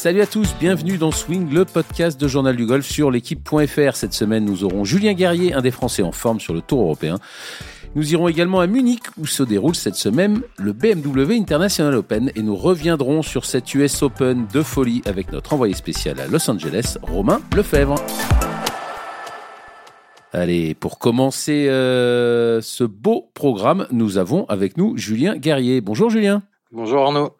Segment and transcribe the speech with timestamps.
[0.00, 3.94] Salut à tous, bienvenue dans Swing, le podcast de Journal du Golf sur l'équipe.fr.
[3.94, 7.18] Cette semaine, nous aurons Julien Guerrier, un des Français en forme sur le Tour européen.
[7.94, 12.40] Nous irons également à Munich où se déroule cette semaine le BMW International Open et
[12.40, 16.96] nous reviendrons sur cette US Open de folie avec notre envoyé spécial à Los Angeles,
[17.02, 17.96] Romain Lefebvre.
[20.32, 25.82] Allez, pour commencer euh, ce beau programme, nous avons avec nous Julien Guerrier.
[25.82, 26.42] Bonjour Julien.
[26.72, 27.36] Bonjour Arnaud.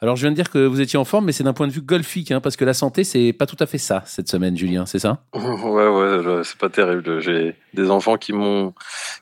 [0.00, 1.72] Alors, je viens de dire que vous étiez en forme, mais c'est d'un point de
[1.72, 4.56] vue golfique, hein, parce que la santé, c'est pas tout à fait ça cette semaine,
[4.56, 5.24] Julien, c'est ça?
[5.34, 7.20] Ouais, ouais, c'est pas terrible.
[7.20, 8.74] J'ai des enfants qui m'ont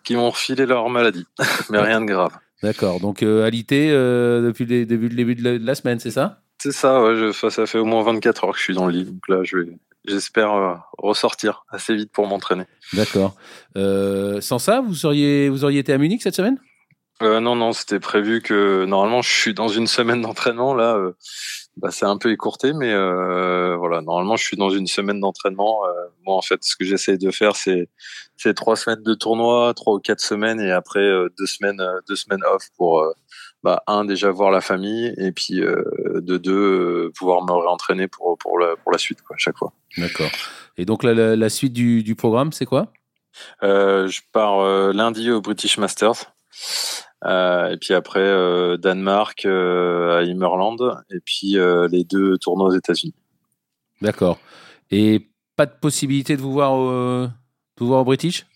[0.05, 1.27] qui m'ont refilé leur maladie,
[1.71, 2.33] mais rien de grave.
[2.63, 3.01] D'accord.
[3.01, 6.41] Donc, euh, alité euh, depuis le début, début de la semaine, c'est ça?
[6.59, 7.03] C'est ça.
[7.03, 9.29] Ouais, je, ça fait au moins 24 heures que je suis dans le lit, donc
[9.29, 12.65] là, je vais, j'espère euh, ressortir assez vite pour m'entraîner.
[12.93, 13.35] D'accord.
[13.77, 16.59] Euh, sans ça, vous seriez vous auriez été à Munich cette semaine?
[17.23, 20.75] Euh, non, non, c'était prévu que normalement je suis dans une semaine d'entraînement.
[20.75, 21.13] Là, euh,
[21.77, 25.87] bah, c'est un peu écourté, mais euh, voilà, normalement je suis dans une semaine d'entraînement.
[25.87, 25.93] Euh,
[26.25, 27.89] moi, en fait, ce que j'essaie de faire, c'est
[28.37, 32.17] c'est trois semaines de tournoi, trois ou quatre semaines, et après euh, deux semaines, deux
[32.17, 33.03] semaines off pour
[33.63, 38.59] bah, un déjà voir la famille, et puis de deux pouvoir me réentraîner pour pour
[38.59, 39.73] la pour la suite, quoi, chaque fois.
[39.99, 40.31] D'accord.
[40.77, 42.89] Et donc la, la, la suite du, du programme, c'est quoi?
[43.63, 46.33] Je pars lundi au British Masters.
[47.27, 50.79] Euh, et puis après euh, Danemark euh, à Immerland
[51.11, 51.57] et puis
[51.91, 53.15] les deux tournois aux États-Unis.
[54.01, 54.39] D'accord.
[54.91, 57.31] Et pas de possibilité de vous voir au, de
[57.79, 58.47] vous voir au British?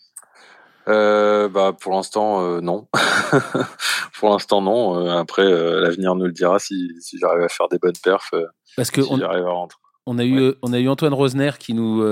[0.87, 2.89] Bah pour l'instant non.
[4.19, 5.09] pour l'instant non.
[5.09, 8.35] après l'avenir nous le dira si, si j'arrive à faire des bonnes perfs.
[8.77, 9.21] Parce que si on...
[9.21, 9.79] à rentrer.
[10.07, 12.03] On a, eu, on a eu Antoine Rosner qui nous,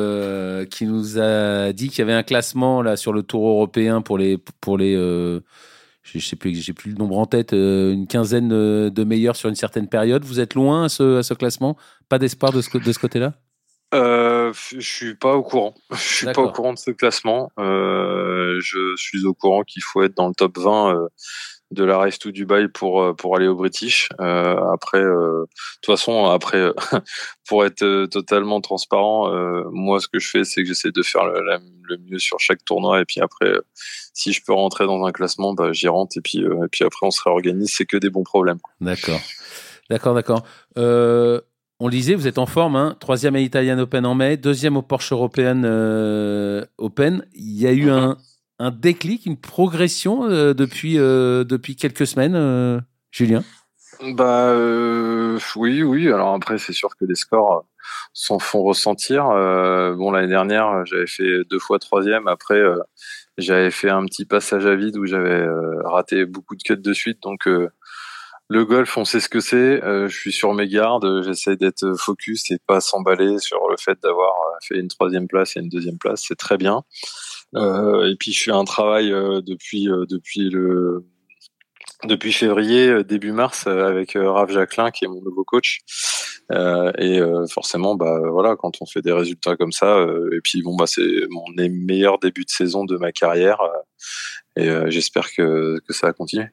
[0.70, 4.19] qui nous a dit qu'il y avait un classement là, sur le tour européen pour
[4.19, 4.95] les, pour les,
[6.14, 9.37] je sais plus, j'ai plus le nombre en tête, euh, une quinzaine euh, de meilleurs
[9.37, 10.25] sur une certaine période.
[10.25, 11.77] Vous êtes loin à ce, à ce classement?
[12.09, 13.34] Pas d'espoir de ce, de ce côté-là?
[13.94, 15.75] Euh, Je suis pas au courant.
[15.93, 17.50] Je suis pas au courant de ce classement.
[17.59, 21.09] Euh, je suis au courant qu'il faut être dans le top 20 euh,
[21.71, 24.09] de la Race to Dubai pour euh, pour aller au British.
[24.21, 25.49] Euh, après, euh, de
[25.83, 26.73] toute façon, après,
[27.49, 29.31] pour être totalement transparent,
[29.71, 31.59] moi, ce que je fais, c'est que j'essaie de faire le,
[31.89, 33.53] le, mieux sur chaque tournoi, et puis après,
[34.15, 37.06] si je peux rentrer dans un classement, bah, j'y rentre, et puis et puis après,
[37.06, 37.73] on se réorganise.
[37.77, 38.59] C'est que des bons problèmes.
[38.81, 39.21] D'accord,
[39.91, 40.43] d'accord, d'accord.
[41.81, 44.77] On le disait, vous êtes en forme, hein troisième à Italian Open en mai, deuxième
[44.77, 45.62] au Porsche European
[46.79, 47.25] Open.
[47.35, 47.93] Il y a eu mhm.
[47.93, 48.19] un,
[48.58, 52.80] un déclic, une progression euh, depuis, euh, depuis quelques semaines, euh,
[53.10, 53.42] Julien?
[54.14, 54.54] Bah
[55.56, 56.08] oui, oui.
[56.08, 57.64] Alors après, c'est sûr que les scores
[58.12, 59.24] s'en font ressentir.
[59.24, 62.28] bon, l'année dernière, j'avais fait deux fois troisième.
[62.28, 62.60] Après,
[63.38, 65.44] j'avais fait un petit passage à vide où j'avais
[65.84, 67.20] raté beaucoup de cuts de suite.
[67.25, 67.48] Donc
[68.48, 69.80] le golf, on sait ce que c'est.
[69.82, 71.25] je suis sur mes gardes.
[71.25, 74.32] J'essaie d'être focus et pas s'emballer sur le fait d'avoir
[74.62, 76.22] fait une troisième place et une deuxième place.
[76.25, 76.84] C'est très bien.
[77.54, 81.04] Euh, et puis je fais un travail euh, depuis euh, depuis le
[82.04, 85.81] depuis février début mars avec Rav Jacquelin qui est mon nouveau coach.
[86.53, 87.20] et
[87.50, 91.26] forcément, bah voilà, quand on fait des résultats comme ça, et puis bon bah c'est
[91.31, 93.58] mon meilleur début de saison de ma carrière,
[94.54, 96.47] et j'espère que, que ça va continuer.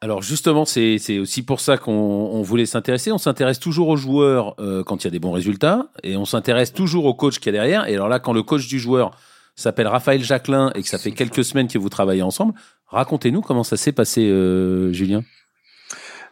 [0.00, 3.12] Alors justement, c'est aussi pour ça qu'on voulait s'intéresser.
[3.12, 6.72] On s'intéresse toujours aux joueurs quand il y a des bons résultats, et on s'intéresse
[6.72, 7.86] toujours au coach qui est derrière.
[7.86, 9.18] Et alors là, quand le coach du joueur
[9.62, 12.54] s'appelle Raphaël Jacquelin et que ça fait quelques semaines que vous travaillez ensemble.
[12.86, 15.22] Racontez-nous comment ça s'est passé, euh, Julien.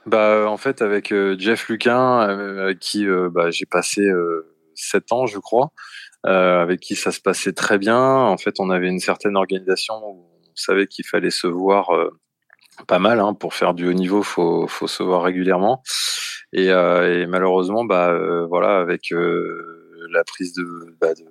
[0.07, 4.09] Bah, en fait, avec euh, Jeff Luquin, euh, avec qui bah, j'ai passé
[4.75, 5.73] sept ans, je crois,
[6.25, 7.99] avec qui ça se passait très bien.
[7.99, 11.91] En fait, on avait une certaine organisation où on savait qu'il fallait se voir
[12.89, 13.21] pas mal.
[13.21, 15.83] Hein, pour faire du haut niveau, faut, faut se voir régulièrement.
[16.53, 16.69] Et,
[17.27, 18.17] malheureusement, bah,
[18.49, 21.25] voilà, avec la prise de, bah, de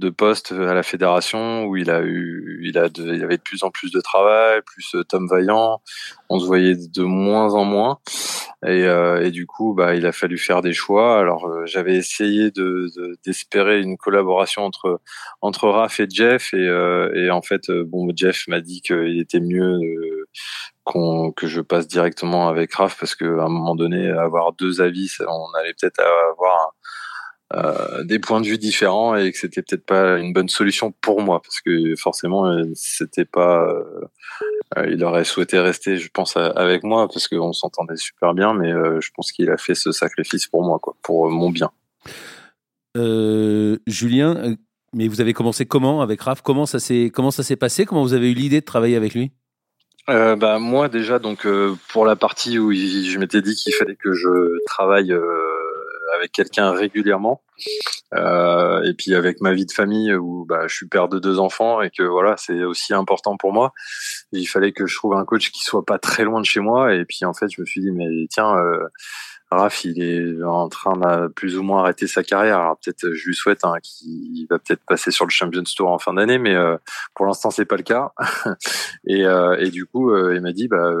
[0.00, 3.42] de poste à la fédération où il a eu, il a, de, il avait de
[3.42, 5.80] plus en plus de travail, plus euh, Tom Vaillant,
[6.30, 7.98] on se voyait de moins en moins.
[8.66, 11.18] Et, euh, et du coup, bah, il a fallu faire des choix.
[11.18, 12.90] Alors, euh, j'avais essayé de
[13.24, 15.00] d'espérer une collaboration entre
[15.42, 16.52] entre Raph et Jeff.
[16.54, 16.66] Et,
[17.14, 19.78] et en fait, bon, Jeff m'a dit qu'il était mieux
[20.84, 24.80] qu'on que je passe directement avec Raph parce que à un moment donné, avoir deux
[24.80, 26.70] avis, on allait peut-être avoir un,
[27.56, 31.20] euh, des points de vue différents et que c'était peut-être pas une bonne solution pour
[31.20, 33.66] moi parce que forcément euh, c'était pas
[34.76, 38.70] euh, il aurait souhaité rester je pense avec moi parce qu'on s'entendait super bien mais
[38.70, 41.72] je pense qu'il a fait ce sacrifice pour moi quoi pour mon bien.
[42.94, 44.54] Julien
[44.92, 46.42] mais vous avez commencé comment avec Raph?
[46.42, 47.84] Comment ça s'est comment ça s'est passé?
[47.84, 49.32] Comment vous avez eu l'idée de travailler avec lui?
[50.06, 51.48] Bah moi déjà donc
[51.88, 55.12] pour la partie où je m'étais dit qu'il fallait que je travaille
[56.20, 57.42] avec quelqu'un régulièrement.
[58.14, 61.38] Euh, et puis avec ma vie de famille où bah, je suis père de deux
[61.38, 63.72] enfants et que voilà c'est aussi important pour moi.
[64.32, 66.94] Il fallait que je trouve un coach qui soit pas très loin de chez moi.
[66.94, 68.88] Et puis en fait je me suis dit mais tiens euh,
[69.52, 72.58] Raph, il est en train de plus ou moins arrêter sa carrière.
[72.58, 75.98] Alors peut-être, je lui souhaite hein, qu'il va peut-être passer sur le Champions Tour en
[75.98, 76.76] fin d'année, mais euh,
[77.14, 78.12] pour l'instant c'est pas le cas.
[79.06, 80.92] et, euh, et, du coup, euh, il m'a dit, bah,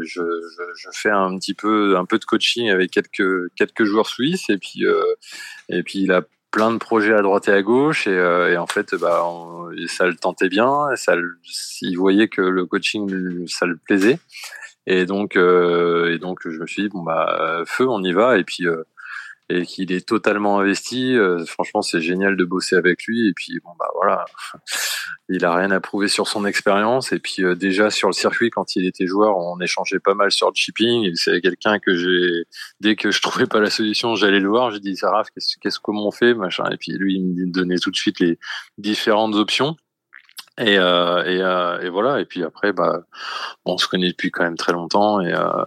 [0.00, 4.06] je, je, je, fais un petit peu, un peu de coaching avec quelques quelques joueurs
[4.06, 4.84] suisses, et puis
[5.68, 8.12] et puis il a plein de projets à droite et à gauche, et,
[8.52, 9.22] et en fait, bah,
[9.86, 11.14] ça le tentait bien, ça,
[11.82, 14.18] il voyait que le coaching, ça le plaisait.
[14.90, 18.38] Et donc, euh, et donc, je me suis dit bon bah feu, on y va.
[18.38, 18.84] Et puis euh,
[19.50, 21.14] et qu'il est totalement investi.
[21.14, 23.28] Euh, franchement, c'est génial de bosser avec lui.
[23.28, 24.24] Et puis bon bah voilà,
[25.28, 27.12] il a rien à prouver sur son expérience.
[27.12, 30.48] Et puis déjà sur le circuit, quand il était joueur, on échangeait pas mal sur
[30.48, 31.14] le shipping.
[31.16, 32.44] C'est quelqu'un que j'ai
[32.80, 34.70] dès que je trouvais pas la solution, j'allais le voir.
[34.70, 36.64] Je dis Sarah, qu'est-ce qu'est-ce qu'on fait machin.
[36.72, 38.38] Et puis lui, il me donnait tout de suite les
[38.78, 39.76] différentes options.
[40.58, 42.20] Et, euh, euh, et, voilà.
[42.20, 43.02] Et puis après, bah,
[43.64, 45.20] on se connaît depuis quand même très longtemps.
[45.20, 45.62] Et, euh,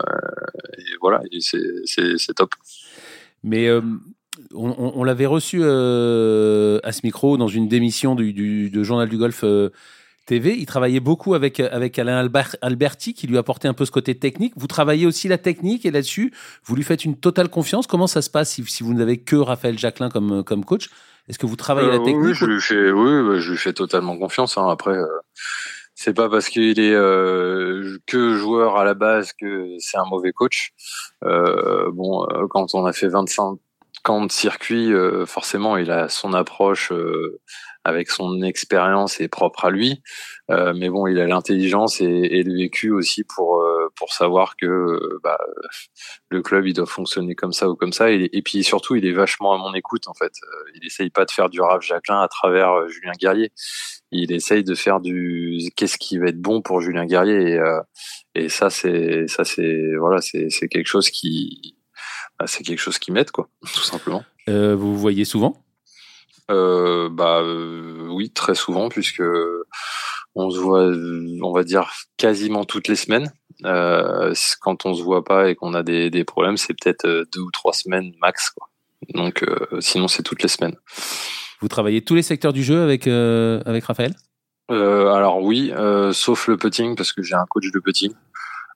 [1.00, 2.54] voilà, c'est top.
[3.44, 3.70] Mais
[4.54, 9.44] on, l'avait reçu à ce micro dans une démission du, Journal du Golf
[10.28, 10.56] TV.
[10.58, 14.16] Il travaillait beaucoup avec, avec Alain Albert, Alberti, qui lui apportait un peu ce côté
[14.16, 14.54] technique.
[14.58, 16.34] Vous travaillez aussi la technique et là-dessus,
[16.66, 17.88] vous lui faites une totale confiance.
[17.88, 20.90] Comment ça se passe si, si vous n'avez que Raphaël Jacquelin comme, comme coach?
[21.28, 23.58] Est-ce que vous travaillez la euh, technique Oui, je lui fais, oui, bah, je lui
[23.58, 24.58] fais totalement confiance.
[24.58, 24.68] Hein.
[24.70, 25.06] Après, euh,
[25.96, 30.32] c'est pas parce qu'il est euh, que joueur à la base que c'est un mauvais
[30.32, 30.74] coach.
[31.22, 33.58] bon, quand on a fait 25
[34.10, 34.92] ans de circuit,
[35.26, 36.92] forcément, il a son approche
[37.84, 40.02] avec son expérience et propre à lui.
[40.50, 45.00] Euh, mais bon, il a l'intelligence et, le vécu aussi pour euh, pour savoir que
[45.24, 45.40] bah,
[46.30, 48.12] le club il doit fonctionner comme ça ou comme ça.
[48.12, 50.34] Et, puis surtout, il est vachement à mon écoute en fait.
[50.44, 53.52] Euh, il essaye pas de faire du Raph Jacquelin à travers euh, Julien Guerrier.
[54.12, 57.60] Il essaye de faire du qu'est-ce qui va être bon pour Julien Guerrier.
[58.36, 61.78] Et, ça, c'est ça, c'est voilà, c'est c'est quelque chose qui
[62.38, 64.24] bah, c'est quelque chose qui m'aide quoi, tout simplement.
[64.48, 65.56] vous voyez souvent?
[66.52, 69.24] Euh, bah euh, oui, très souvent puisque
[70.36, 70.92] on se voit,
[71.42, 73.32] on va dire quasiment toutes les semaines.
[73.66, 77.42] Euh, quand on se voit pas et qu'on a des, des problèmes, c'est peut-être deux
[77.42, 78.50] ou trois semaines max.
[78.50, 78.70] Quoi.
[79.14, 79.46] Donc
[79.80, 80.76] sinon, c'est toutes les semaines.
[81.60, 84.14] Vous travaillez tous les secteurs du jeu avec avec Raphaël?
[84.70, 85.72] Alors oui,
[86.14, 88.14] sauf le putting parce que j'ai un coach de putting.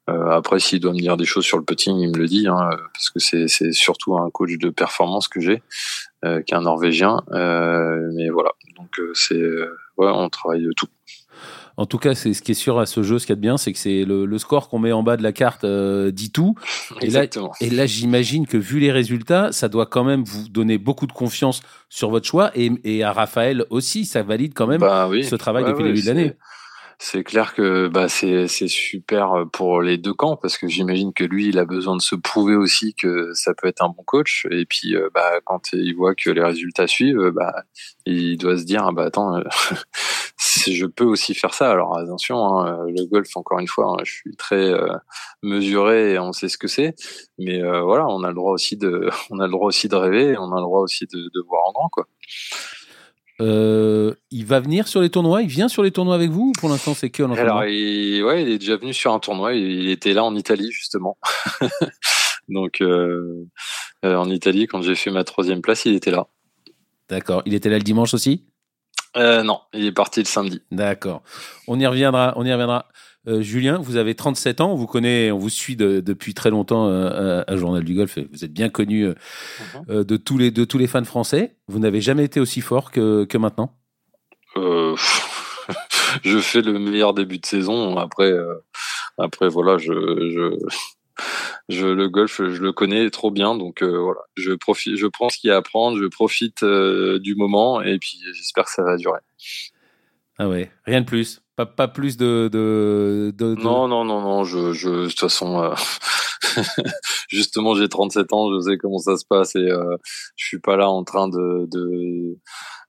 [0.10, 2.48] Euh, après, s'il doit me dire des choses sur le putting, il me le dit,
[2.48, 5.64] hein, parce que c'est surtout un coach de performance que j'ai,
[6.26, 7.22] euh, qui est un Norvégien.
[7.32, 10.88] Euh, mais voilà, donc euh, c'est ouais, on travaille de tout.
[11.78, 13.36] En tout cas, c'est ce qui est sûr à ce jeu, ce qu'il y a
[13.36, 15.66] de bien, c'est que c'est le, le, score qu'on met en bas de la carte
[15.66, 16.56] dit tout.
[17.02, 17.52] Et Exactement.
[17.60, 21.06] là, et là j'imagine que vu les résultats, ça doit quand même vous donner beaucoup
[21.06, 25.10] de confiance sur votre choix et, et à Raphaël aussi, ça valide quand même bah
[25.10, 25.26] oui.
[25.26, 26.36] ce travail depuis le début de l'année
[26.98, 31.50] c'est clair que bah, c'est super pour les deux camps parce que j'imagine que lui
[31.50, 34.48] il a besoin de se prouver aussi que ça peut être un bon coach.
[34.52, 37.64] Et puis euh, bah, quand il voit que les résultats suivent bah
[38.06, 39.42] il doit se dire ah, bah attends
[40.68, 41.72] je peux aussi faire ça.
[41.72, 44.96] Alors attention hein, le golf encore une fois hein, je suis très euh,
[45.44, 46.96] mesuré et on sait ce que c'est.
[47.38, 49.96] Mais euh, voilà on a le droit aussi de on a le droit aussi de
[49.96, 52.08] rêver on a le droit aussi de, de voir en grand quoi
[53.42, 55.42] euh, il va venir sur les tournois?
[55.42, 58.24] Il vient sur les tournois avec vous ou pour l'instant c'est que en Alors, il,
[58.24, 59.54] ouais, il est déjà venu sur un tournoi.
[59.54, 61.18] Il, était là en Italie justement.
[62.50, 63.48] Donc euh,
[64.06, 66.28] euh, en Italie, quand j'ai fait ma troisième place, il était là.
[67.10, 67.42] D'accord.
[67.46, 68.46] Il était là le dimanche aussi?
[69.18, 70.62] Euh, Non, il est parti le samedi.
[70.72, 71.22] D'accord.
[71.68, 72.34] On y reviendra.
[72.38, 72.88] On y reviendra.
[73.28, 76.52] Euh, Julien, vous avez 37 ans, on vous connaît, on vous suit de, depuis très
[76.52, 78.20] longtemps euh, à, Journal du Golf.
[78.32, 79.16] Vous êtes bien connu euh,
[79.88, 80.04] mhm.
[80.04, 81.56] de tous les de tous les fans français.
[81.68, 83.74] Vous n'avez jamais été aussi fort que, que maintenant?
[84.56, 87.98] je fais le meilleur début de saison.
[87.98, 88.32] Après,
[89.18, 90.58] après voilà, je, je,
[91.68, 95.40] je, le golf, je le connais trop bien, donc voilà, je profite, je prends ce
[95.40, 98.96] qu'il y a à prendre, je profite du moment et puis j'espère que ça va
[98.96, 99.20] durer.
[100.38, 101.42] Ah ouais, rien de plus.
[101.56, 104.44] Pas, pas plus de, de, de, Non, non, non, non.
[104.44, 105.74] Je, je, de toute façon, euh,
[107.30, 109.96] justement, j'ai 37 ans, je sais comment ça se passe et euh,
[110.36, 112.38] je suis pas là en train de, de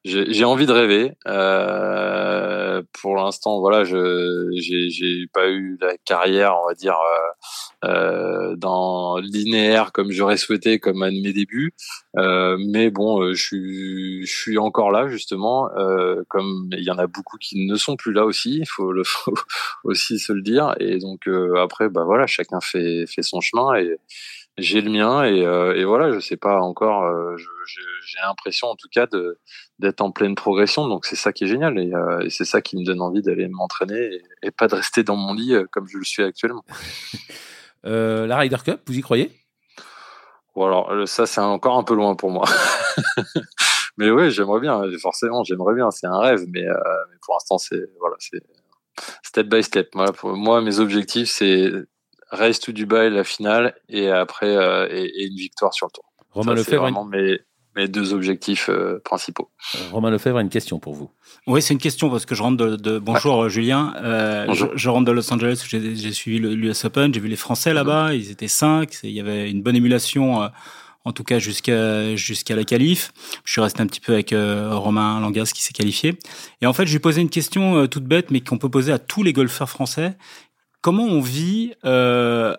[0.06, 1.12] j'ai envie de rêver.
[1.26, 6.96] Euh, pour l'instant, voilà, je j'ai pas eu la carrière, on va dire,
[7.84, 11.74] euh, euh, dans linéaire comme j'aurais souhaité, comme à mes débuts.
[12.16, 15.70] Euh, mais bon, euh, je suis je suis encore là justement.
[15.76, 18.92] Euh, comme il y en a beaucoup qui ne sont plus là aussi, il faut
[18.92, 19.34] le faut
[19.84, 20.74] aussi se le dire.
[20.80, 23.96] Et donc après, bah voilà, chacun fait fait son chemin et
[24.58, 25.40] j'ai le mien et,
[25.78, 27.04] et, voilà, je sais pas encore.
[27.36, 29.38] j'ai l'impression en tout cas de
[29.78, 31.92] d'être en pleine progression, donc c'est ça qui est génial et,
[32.24, 35.34] et c'est ça qui me donne envie d'aller m'entraîner et, pas de rester dans mon
[35.34, 36.64] lit comme je le suis actuellement.
[37.84, 39.32] la Ryder Cup, vous y croyez?
[40.54, 42.46] Bon alors ça c'est encore un peu loin pour moi.
[43.98, 44.82] mais oui, j'aimerais bien.
[45.02, 45.90] Forcément, j'aimerais bien.
[45.90, 48.42] C'est un rêve, mais, mais pour l'instant c'est voilà, c'est
[49.22, 49.94] step by step.
[49.94, 51.70] Moi, pour moi, mes objectifs, c'est
[52.30, 56.04] Race to Dubai, la finale, et après, euh, et, une victoire sur le tour.
[56.30, 57.04] Romain Lefebvre.
[57.06, 57.40] mes,
[57.76, 59.50] mes, deux objectifs euh, principaux.
[59.74, 61.10] Euh, Romain Lefebvre a une question pour vous.
[61.46, 62.98] Oui, c'est une question parce que je rentre de.
[62.98, 63.92] Bonjour Julien.
[64.52, 68.14] Je, rentre de Los Angeles où j'ai suivi l'US Open, j'ai vu les Français là-bas,
[68.14, 70.50] ils étaient cinq, il y avait une bonne émulation
[71.06, 73.12] en tout cas jusqu'à jusqu'à la qualif.
[73.44, 76.18] Je suis resté un petit peu avec euh, Romain Langas qui s'est qualifié.
[76.60, 78.92] Et en fait, je lui posais une question euh, toute bête, mais qu'on peut poser
[78.92, 80.16] à tous les golfeurs français.
[80.82, 82.56] Comment on vit euh,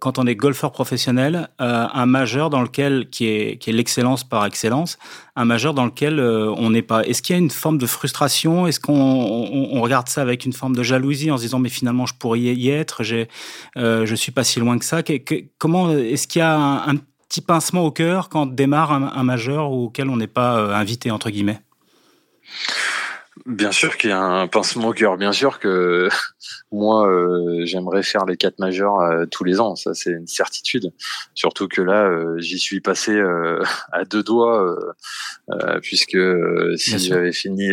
[0.00, 4.44] quand on est golfeur professionnel un majeur dans lequel qui est qui est l'excellence par
[4.44, 4.98] excellence,
[5.36, 7.04] un majeur dans lequel on n'est pas.
[7.04, 8.66] Est-ce qu'il y a une forme de frustration?
[8.66, 12.06] Est-ce qu'on on, regarde ça avec une forme de jalousie en se disant mais finalement
[12.06, 13.28] je pourrais y être, j'ai
[13.76, 15.02] je suis pas si loin que ça?
[15.58, 16.96] comment est-ce qu'il y a un, un
[17.28, 21.30] petit pincement au cœur quand démarre un, majeur auquel on n'est pas euh, invité, entre
[21.30, 21.60] guillemets?
[23.46, 25.16] Bien sûr qu'il y a un pincement au cœur.
[25.16, 26.08] Bien sûr que
[26.72, 29.76] moi, euh, j'aimerais faire les quatre majeurs euh, tous les ans.
[29.76, 30.92] Ça, c'est une certitude.
[31.34, 33.20] Surtout que là, j'y suis passé
[33.92, 34.76] à deux doigts,
[35.82, 36.18] puisque
[36.76, 37.70] si j'avais fini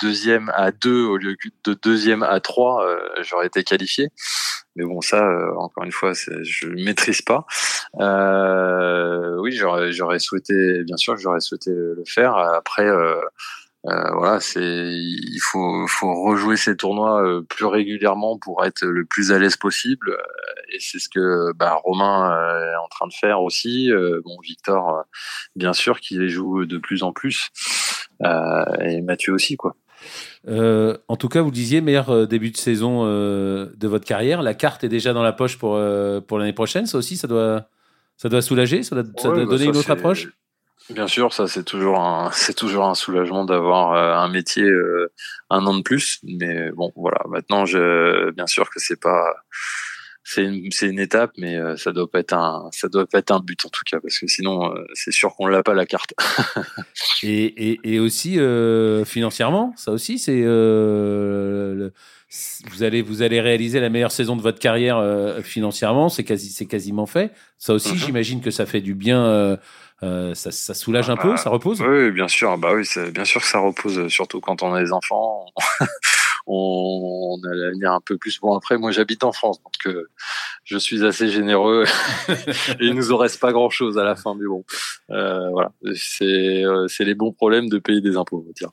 [0.00, 2.84] deuxième à deux au lieu de deuxième à trois,
[3.22, 4.10] j'aurais été qualifié.
[4.78, 7.44] Mais bon, ça, euh, encore une fois, je ne maîtrise pas.
[7.98, 12.36] Euh, oui, j'aurais souhaité, bien sûr, j'aurais souhaité le faire.
[12.36, 13.20] Après, euh,
[14.12, 19.38] voilà, c'est il faut faut rejouer ces tournois plus régulièrement pour être le plus à
[19.38, 20.16] l'aise possible
[20.72, 22.30] et c'est ce que bah, Romain
[22.72, 23.90] est en train de faire aussi.
[24.24, 25.04] bon, Victor,
[25.56, 27.50] bien sûr, qui les joue de plus en plus
[28.20, 29.76] et Mathieu aussi, quoi.
[30.46, 34.42] Euh, en tout cas, vous disiez meilleur euh, début de saison euh, de votre carrière.
[34.42, 35.78] La carte est déjà dans la poche pour
[36.26, 36.86] pour l'année prochaine.
[36.86, 37.68] Ça aussi, ça doit
[38.16, 40.28] ça doit soulager, ça doit, bah donner une autre approche?
[40.90, 44.68] Bien sûr, ça c'est toujours un c'est toujours un soulagement d'avoir un métier
[45.50, 46.18] un an de plus.
[46.22, 47.20] Mais bon, voilà.
[47.28, 49.34] Maintenant, je bien sûr que c'est pas
[50.30, 53.18] c'est une, c'est une étape, mais euh, ça doit pas être un, ça doit pas
[53.18, 55.72] être un but en tout cas, parce que sinon, euh, c'est sûr qu'on l'a pas
[55.72, 56.12] la carte.
[57.22, 60.42] et, et, et, aussi euh, financièrement, ça aussi, c'est
[62.70, 65.02] vous allez vous allez réaliser la meilleure saison de votre carrière
[65.42, 67.32] financièrement, c'est quasi c'est quasiment fait.
[67.56, 67.98] Ça aussi, mhm.
[67.98, 69.58] j'imagine que ça fait du bien.
[70.00, 71.80] Ça, ça, soulage un peu, ça repose?
[71.80, 72.56] Oui, bien sûr.
[72.58, 75.46] Bah oui, bien sûr que ça repose, surtout quand on a des enfants.
[76.48, 78.40] on, a l'avenir un peu plus.
[78.40, 80.08] Bon, après, moi, j'habite en France, donc euh,
[80.64, 81.84] je suis assez généreux
[82.28, 82.32] et
[82.80, 84.64] il nous en reste pas grand chose à la fin, mais bon,
[85.10, 88.72] euh, voilà, c'est euh, les bons problèmes de payer des impôts, tiens.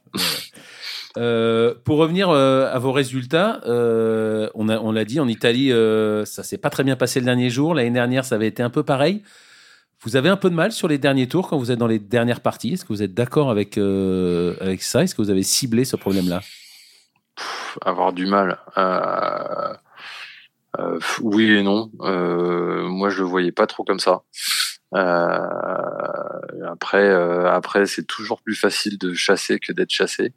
[1.84, 5.72] pour revenir à vos résultats, on a on l'a dit en Italie,
[6.26, 7.76] ça s'est pas très bien passé le dernier jour.
[7.76, 9.22] L'année dernière, ça avait été un peu pareil.
[10.06, 12.00] Vous avez un peu de mal sur les derniers tours quand vous êtes dans les
[12.00, 12.74] dernières parties?
[12.74, 15.04] Est-ce que vous êtes d'accord avec avec ça?
[15.04, 16.42] Est-ce que vous avez ciblé ce problème-là?
[17.82, 18.60] Avoir du mal.
[18.78, 19.74] Euh,
[20.80, 21.92] euh, oui et non.
[22.02, 24.22] Euh, moi, je le voyais pas trop comme ça.
[26.64, 30.34] après, après, c'est toujours plus facile de chasser que d'être chassé.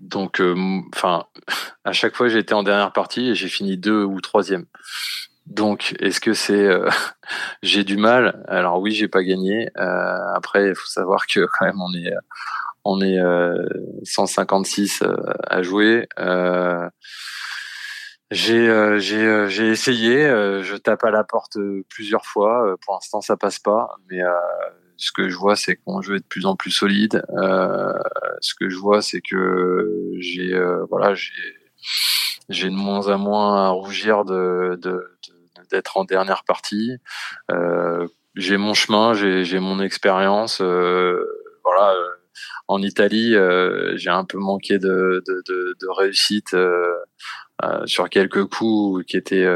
[0.00, 0.42] donc,
[0.94, 1.26] enfin,
[1.84, 4.66] à chaque fois, été en dernière partie et j'ai fini deux ou troisième.
[5.46, 6.68] Donc, est-ce que c'est
[7.62, 8.44] j'ai du mal?
[8.48, 9.68] Alors oui, j'ai pas gagné.
[9.76, 12.12] après, il faut savoir que quand même, on est
[12.84, 13.18] on est
[14.04, 16.08] 156 euh, euh, à jouer.
[16.18, 16.88] Euh,
[18.30, 20.24] j'ai j'ai j'ai essayé.
[20.26, 21.56] je tape à la porte
[21.88, 22.76] plusieurs fois.
[22.84, 23.96] pour l'instant, ça passe pas.
[24.10, 24.20] Mais
[24.96, 27.22] ce que je vois, c'est qu'on joue de plus en plus solide.
[28.40, 30.52] ce que je vois, c'est que j'ai
[30.90, 31.32] voilà, j'ai
[32.48, 34.78] j'ai de moins en moins à rougir de,
[35.70, 36.96] d'être en dernière partie.
[38.36, 40.60] j'ai mon chemin, j'ai, mon expérience.
[40.60, 41.94] voilà,
[42.68, 46.94] en Italie, euh, j'ai un peu manqué de, de, de, de réussite euh,
[47.62, 49.46] euh, sur quelques coups qui étaient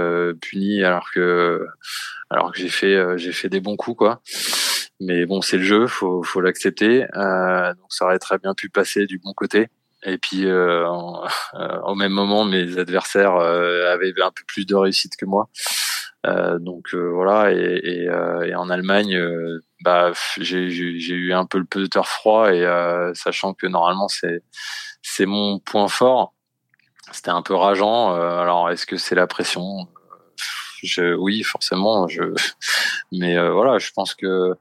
[0.40, 1.66] punis, alors que
[2.30, 4.20] alors que j'ai fait j'ai fait des bons coups quoi.
[5.00, 7.00] Mais bon, c'est le jeu, faut faut l'accepter.
[7.00, 9.68] donc ça aurait très bien pu passer du bon côté.
[10.04, 10.86] Et puis euh,
[11.84, 15.48] au même moment, mes adversaires avaient un peu plus de réussite que moi.
[16.26, 19.16] Euh, donc voilà, et, et, et, en Allemagne,
[19.82, 24.42] bah j'ai eu un peu le putter froid et euh, sachant que normalement c'est
[25.00, 26.34] c'est mon point fort
[27.12, 29.86] c'était un peu rageant euh, alors est-ce que c'est la pression?
[30.82, 32.06] Je, oui, forcément.
[32.08, 32.22] Je,
[33.12, 34.56] mais voilà, je pense que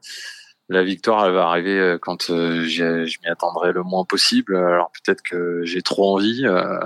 [0.68, 4.56] la victoire, elle va arriver euh, quand euh, je m'y attendrai le moins possible.
[4.56, 6.42] Alors peut-être que j'ai trop envie.
[6.44, 6.78] Euh,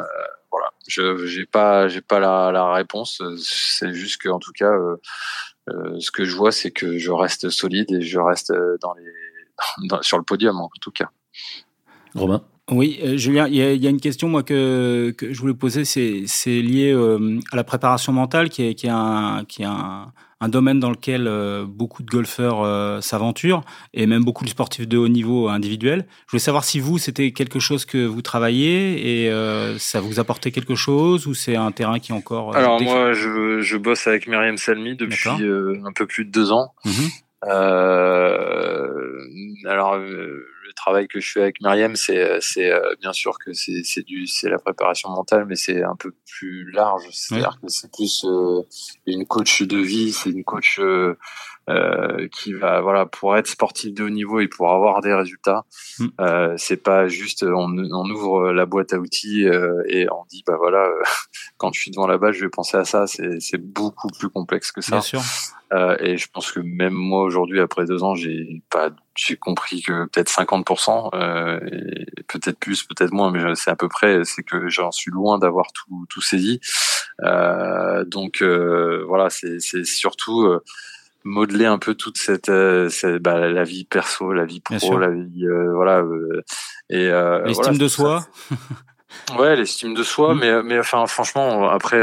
[0.86, 3.22] je j'ai pas j'ai pas la, la réponse.
[3.38, 7.50] C'est juste que en tout cas, euh, ce que je vois, c'est que je reste
[7.50, 9.12] solide et je reste dans les
[9.88, 11.10] dans, sur le podium en tout cas.
[12.14, 12.42] Romain.
[12.70, 16.62] Oui, Julien, il y, y, a une question moi que, que je voulais poser, c'est
[16.62, 16.92] lié
[17.50, 20.90] à la préparation mentale, qui est, qui est un, qui est un, un domaine dans
[20.90, 23.62] lequel euh, beaucoup de golfeurs euh, s'aventurent
[23.94, 26.04] et même beaucoup de sportifs de haut niveau individuels.
[26.26, 30.18] Je voulais savoir si vous, c'était quelque chose que vous travaillez et euh, ça vous
[30.18, 32.56] apportait quelque chose ou c'est un terrain qui est encore...
[32.56, 36.74] Alors moi, je, je, bosse avec Myriam Salmi depuis un peu plus de deux ans.
[36.84, 37.08] Mhm.
[39.64, 40.44] alors le
[40.82, 44.26] travail que je fais avec Myriam, c'est c'est euh, bien sûr que c'est c'est du
[44.26, 47.04] c'est la préparation mentale, mais c'est un peu plus large.
[47.12, 48.62] C'est-à-dire que c'est plus euh,
[49.06, 50.80] une coach de vie, c'est une coach
[51.68, 55.14] euh, euh, qui va voilà pour être sportif de haut niveau et pour avoir des
[55.14, 55.64] résultats
[55.98, 56.06] mm.
[56.20, 60.42] euh, c'est pas juste on, on, ouvre la boîte à outils euh, et on dit
[60.46, 60.88] bah voilà
[61.58, 64.28] quand je suis devant la balle je vais penser à ça c'est c'est beaucoup plus
[64.28, 65.22] complexe que ça Bien sûr.
[65.72, 69.80] Euh, et je pense que même moi aujourd'hui après deux ans j'ai pas j'ai compris
[69.80, 71.60] que peut-être 50% euh,
[72.28, 75.72] peut-être plus peut-être moins mais c'est à peu près c'est que j'en suis loin d'avoir
[75.72, 76.60] tout tout saisi
[77.22, 80.46] euh, donc voilà c'est c'est surtout
[81.24, 82.88] modeler un peu toute cette, euh,
[83.20, 86.42] bah, la vie perso, la vie pro, la vie euh, voilà euh,
[86.88, 87.08] et
[87.46, 88.26] l'estime de soi.
[89.38, 90.38] ouais, l'estime de soi, mm.
[90.38, 92.02] mais mais enfin franchement après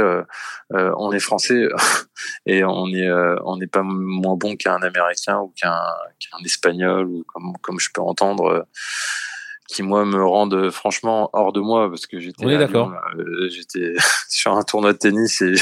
[0.71, 1.67] on est français
[2.45, 3.11] et on est
[3.43, 5.79] on n'est pas moins bon qu'un américain ou qu'un
[6.19, 8.67] qu'un espagnol ou comme comme je peux entendre
[9.67, 12.45] qui moi me rendent franchement hors de moi parce que j'étais
[13.49, 13.93] j'étais
[14.29, 15.53] sur un tournoi de tennis et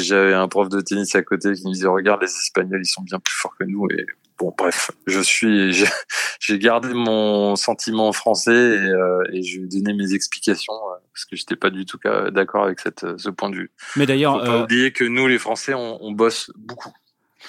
[0.00, 3.02] j'avais un prof de tennis à côté qui me disait regarde les Espagnols ils sont
[3.02, 4.06] bien plus forts que nous et
[4.38, 5.72] bon bref je suis
[6.40, 10.96] j'ai gardé mon sentiment français et, euh, et je lui ai donné mes explications euh,
[11.12, 11.98] parce que j'étais pas du tout
[12.32, 13.70] d'accord avec cette ce point de vue.
[13.96, 14.62] Mais d'ailleurs, faut pas euh...
[14.62, 16.92] oublier que nous les Français on, on bosse beaucoup.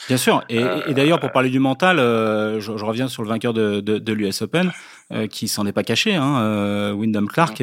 [0.08, 0.44] Bien sûr.
[0.50, 3.54] Et, euh, et d'ailleurs, pour parler du mental, euh, je, je, reviens sur le vainqueur
[3.54, 4.72] de, de, de l'US Open,
[5.12, 6.16] euh, qui s'en est pas caché.
[6.16, 7.62] Hein, euh, Wyndham Clark,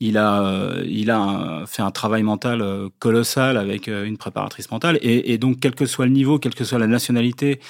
[0.00, 2.62] il a, il a fait un travail mental
[2.98, 4.98] colossal avec une préparatrice mentale.
[5.02, 7.60] Et, et, donc, quel que soit le niveau, quelle que soit la nationalité,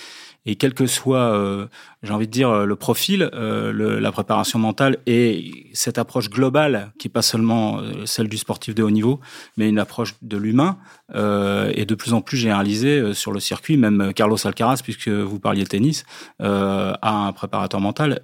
[0.47, 1.67] et quel que soit, euh,
[2.05, 6.29] j'ai envie de dire, euh, le profil, euh, le, la préparation mentale et cette approche
[6.29, 9.21] globale, qui est pas seulement euh, celle du sportif de haut niveau,
[9.57, 10.77] mais une approche de l'humain,
[11.14, 13.77] euh, est de plus en plus généralisée sur le circuit.
[13.77, 16.05] Même Carlos Alcaraz, puisque vous parliez tennis,
[16.40, 18.21] a un préparateur mental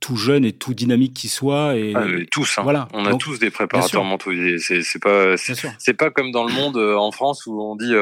[0.00, 1.76] tout jeune et tout dynamique qui soit.
[1.76, 2.62] Et, ah, tous, hein.
[2.62, 2.88] voilà.
[2.92, 4.32] On a Donc, tous des préparateurs mentaux.
[4.58, 7.94] C'est pas, c'est pas comme dans le monde en France où on dit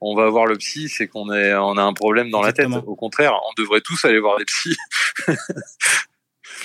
[0.00, 2.76] on va voir le psy, c'est qu'on on a un problème dans Exactement.
[2.76, 2.88] la tête.
[2.88, 4.76] Au contraire, on devrait tous aller voir des psys.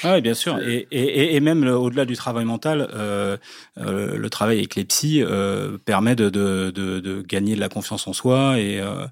[0.03, 0.59] Ah oui, bien sûr.
[0.59, 3.37] Et, et, et même au-delà du travail mental, euh,
[3.77, 7.69] euh, le travail avec les psys euh, permet de, de, de, de, gagner de la
[7.69, 9.05] confiance en soi et euh,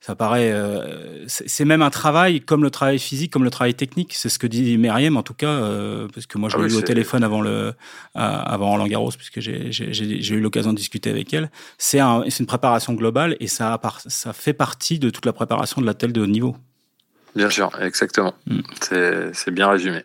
[0.00, 4.14] ça paraît, euh, c'est même un travail comme le travail physique, comme le travail technique.
[4.14, 6.66] C'est ce que dit Meriem en tout cas, euh, parce que moi je ah l'ai
[6.66, 7.74] oui, eu au téléphone avant le,
[8.14, 11.50] avant Roland Garros, puisque j'ai eu l'occasion de discuter avec elle.
[11.78, 15.86] C'est un, une préparation globale et ça, ça fait partie de toute la préparation de
[15.86, 16.56] la telle de haut niveau.
[17.34, 18.34] Bien sûr, exactement.
[18.46, 18.60] Mm.
[19.32, 20.04] C'est bien résumé.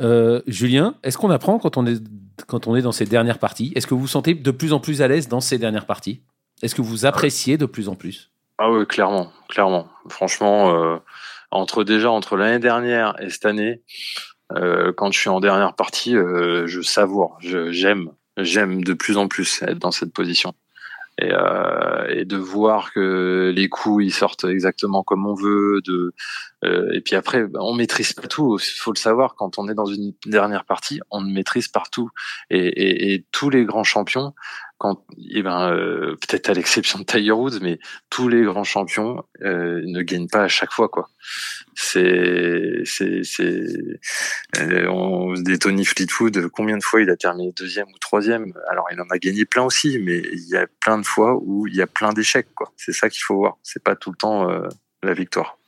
[0.00, 2.02] Euh, Julien, est-ce qu'on apprend quand on est
[2.48, 3.72] quand on est dans ces dernières parties?
[3.74, 6.22] Est-ce que vous vous sentez de plus en plus à l'aise dans ces dernières parties?
[6.62, 8.30] Est-ce que vous appréciez de plus en plus?
[8.58, 9.88] Ah oui, clairement, clairement.
[10.08, 10.98] Franchement, euh,
[11.50, 13.82] entre déjà entre l'année dernière et cette année,
[14.54, 19.62] euh, quand je suis en dernière partie, je savoure, j'aime, j'aime de plus en plus
[19.62, 20.54] être dans cette position.
[21.18, 26.12] Et, euh, et, de voir que les coups ils sortent exactement comme on veut de
[26.64, 28.58] euh, et puis après bah, on maîtrise pas tout.
[28.58, 32.10] Faut le savoir quand on est dans une dernière partie on maîtrise partout
[32.50, 34.34] et, et, et tous les grands champions
[34.78, 37.78] quand, eh ben, euh, peut-être à l'exception de Tiger Woods, mais
[38.10, 41.08] tous les grands champions euh, ne gagnent pas à chaque fois, quoi.
[41.74, 43.64] C'est, c'est, c'est,
[44.58, 48.52] euh, on, des Tony Fleetwood, combien de fois il a terminé deuxième ou troisième?
[48.68, 51.66] Alors, il en a gagné plein aussi, mais il y a plein de fois où
[51.66, 52.72] il y a plein d'échecs, quoi.
[52.76, 53.56] C'est ça qu'il faut voir.
[53.62, 54.68] C'est pas tout le temps euh,
[55.02, 55.58] la victoire.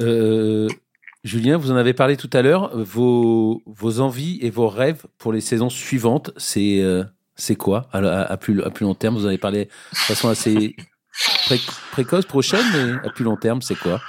[0.00, 0.68] Euh,
[1.24, 2.76] Julien, vous en avez parlé tout à l'heure.
[2.76, 7.02] Vos, vos envies et vos rêves pour les saisons suivantes, c'est euh,
[7.36, 9.16] c'est quoi à, plus, long terme?
[9.16, 10.74] Vous avez parlé de façon assez
[11.46, 11.60] pré
[11.92, 14.00] précoce, prochaine, mais à plus long terme, c'est quoi?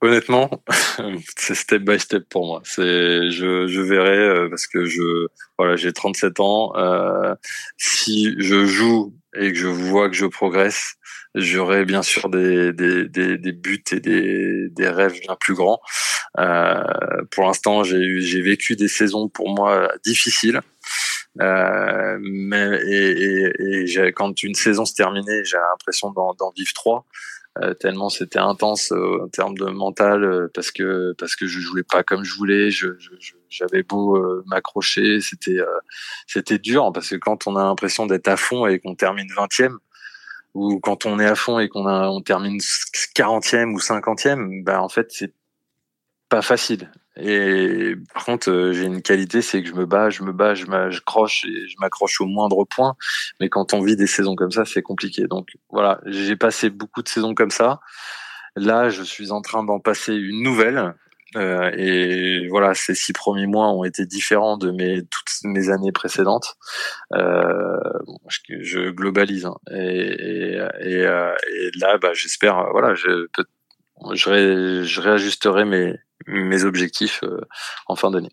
[0.00, 0.62] Honnêtement,
[1.36, 2.62] c'est step by step pour moi.
[2.76, 5.26] Je, verrai euh, parce que je,
[5.58, 6.72] voilà, j'ai 37 ans.
[6.76, 7.34] Euh,
[7.76, 10.94] si je joue et que je vois que je progresse,
[11.34, 15.80] j'aurai bien sûr des, des, des, buts et des, des rêves bien plus grands.
[16.38, 16.84] Euh,
[17.30, 20.60] pour l'instant, j'ai vécu des saisons pour moi difficiles.
[21.40, 27.06] Euh, mais et, et, et quand une saison se terminait, j'ai l'impression d'en vivre trois.
[27.62, 31.60] Euh, tellement c'était intense euh, en termes de mental euh, parce que parce que je
[31.60, 32.88] jouais pas comme je voulais je
[33.48, 35.60] j'avais beau m'accrocher c'était
[36.26, 39.76] c'était dur parce que quand on a l'impression d'être à fond et qu'on termine 20e
[40.54, 44.80] ou quand on est à fond et qu'on a on termine 40e ou 50e ben
[44.80, 45.32] en fait c'est
[46.28, 50.22] pas facile et par contre, euh, j'ai une qualité, c'est que je me bats, je
[50.24, 52.96] me bats, je m'accroche et je m'accroche au moindre point.
[53.40, 55.26] Mais quand on vit des saisons comme ça, c'est compliqué.
[55.28, 57.80] Donc voilà, j'ai passé beaucoup de saisons comme ça.
[58.56, 60.94] Là, je suis en train d'en passer une nouvelle.
[61.36, 65.92] Euh, et voilà, ces six premiers mois ont été différents de mes toutes mes années
[65.92, 66.56] précédentes.
[67.14, 67.78] Euh,
[68.28, 69.56] je, je, globalise hein.
[69.72, 73.26] et, et, et, euh, et, là, bah, j'espère, voilà, je,
[74.14, 75.94] je, je réajusterai mes
[76.26, 77.40] mes objectifs euh,
[77.86, 78.32] en fin d'année.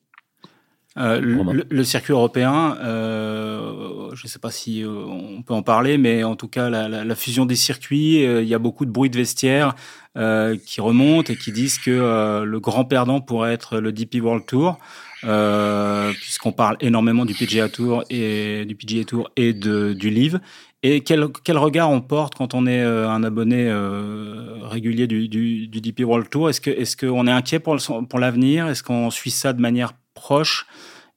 [0.97, 1.21] Euh,
[1.69, 6.35] le, circuit européen, euh, je ne sais pas si on peut en parler, mais en
[6.35, 9.73] tout cas, la, fusion des circuits, il y a beaucoup de bruit de vestiaire
[10.13, 14.79] qui remontent et qui disent que le grand perdant pourrait être le DP World Tour,
[15.21, 20.41] puisqu'on parle énormément du PGA Tour et du PGA Tour et de, du Live.
[20.83, 25.27] Et quel, quel, regard on porte quand on est euh, un abonné euh, régulier du,
[25.27, 26.49] du, du, DP World Tour?
[26.49, 27.75] Est-ce qu'on est, est inquiet pour
[28.19, 28.67] l'avenir?
[28.67, 30.65] Est-ce qu'on suit ça de manière proche?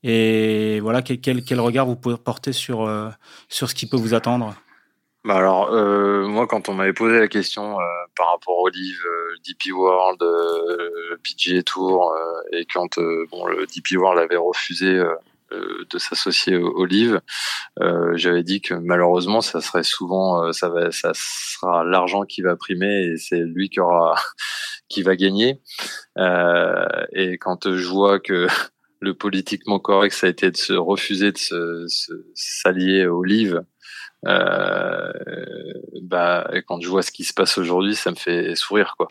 [0.02, 3.08] Et voilà, quel, quel, regard vous pouvez porter sur, euh,
[3.48, 4.54] sur ce qui peut vous attendre?
[5.24, 5.72] Bah alors,
[6.28, 7.78] moi, quand on m'avait posé la question
[8.14, 9.06] par rapport au livre
[9.46, 10.22] DP World,
[11.22, 12.14] PGA Tour,
[12.52, 12.98] et quand
[13.30, 15.02] bon, le DP World avait refusé
[15.90, 17.20] de s'associer Olive,
[17.80, 22.42] euh, j'avais dit que malheureusement ça serait souvent euh, ça va ça sera l'argent qui
[22.42, 24.14] va primer et c'est lui qui aura
[24.88, 25.60] qui va gagner.
[26.16, 28.46] et quand je vois que
[29.00, 31.86] le politiquement correct ça a été de se refuser de se,
[32.34, 33.62] s'allier Olive
[34.26, 35.12] euh,
[36.02, 39.08] bah, quand je vois ce qui se passe aujourd'hui, ça me fait sourire, quoi.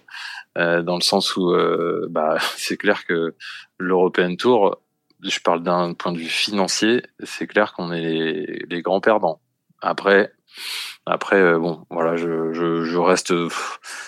[0.57, 3.35] Euh, dans le sens où, euh, bah, c'est clair que
[3.79, 4.81] l'European Tour,
[5.23, 9.41] je parle d'un point de vue financier, c'est clair qu'on est les, grands perdants.
[9.81, 10.31] Après,
[11.05, 13.33] après, euh, bon, voilà, je, je, je reste.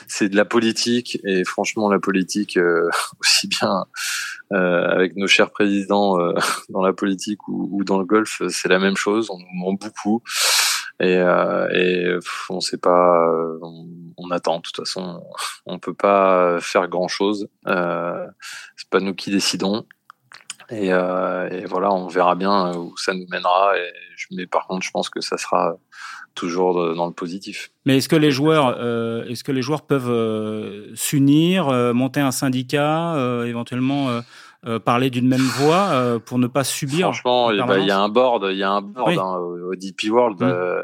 [0.08, 3.86] C'est de la politique et franchement, la politique, euh, aussi bien
[4.54, 6.34] euh, avec nos chers présidents euh,
[6.70, 9.30] dans la politique ou, ou, dans le golf, c'est la même chose.
[9.30, 10.24] On nous ment beaucoup
[11.02, 11.16] et,
[11.74, 12.18] et
[12.50, 13.30] on sait pas.
[13.62, 14.58] On, attend.
[14.58, 15.22] De toute façon,
[15.66, 17.50] on peut pas faire grand chose.
[17.66, 19.86] c'est pas nous qui décidons.
[20.70, 23.78] Et, euh, et, voilà, on verra bien euh, où ça nous mènera.
[23.78, 23.92] Et,
[24.32, 25.78] mais par contre, je pense que ça sera
[26.36, 27.72] toujours dans le positif.
[27.86, 32.20] Mais est-ce que les joueurs, euh, est-ce que les joueurs peuvent euh, s'unir, euh, monter
[32.20, 34.10] un syndicat, euh, éventuellement
[34.84, 38.10] parler d'une même voix pour ne pas subir Franchement, eh ben, il y a un
[38.10, 40.42] board, il y a un board hein, au, DP World.
[40.42, 40.84] Mmh.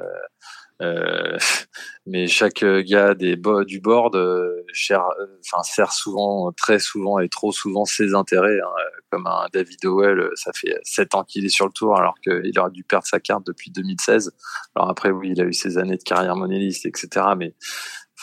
[0.82, 1.38] Euh,
[2.06, 5.04] mais chaque gars des du board euh, cher,
[5.46, 8.60] enfin sert souvent, très souvent et trop souvent ses intérêts.
[8.60, 12.16] Hein, comme un David Howell, ça fait sept ans qu'il est sur le tour alors
[12.24, 14.32] qu'il aurait dû perdre sa carte depuis 2016.
[14.76, 17.26] Alors après, oui, il a eu ses années de carrière monéliste, etc.
[17.38, 17.54] Mais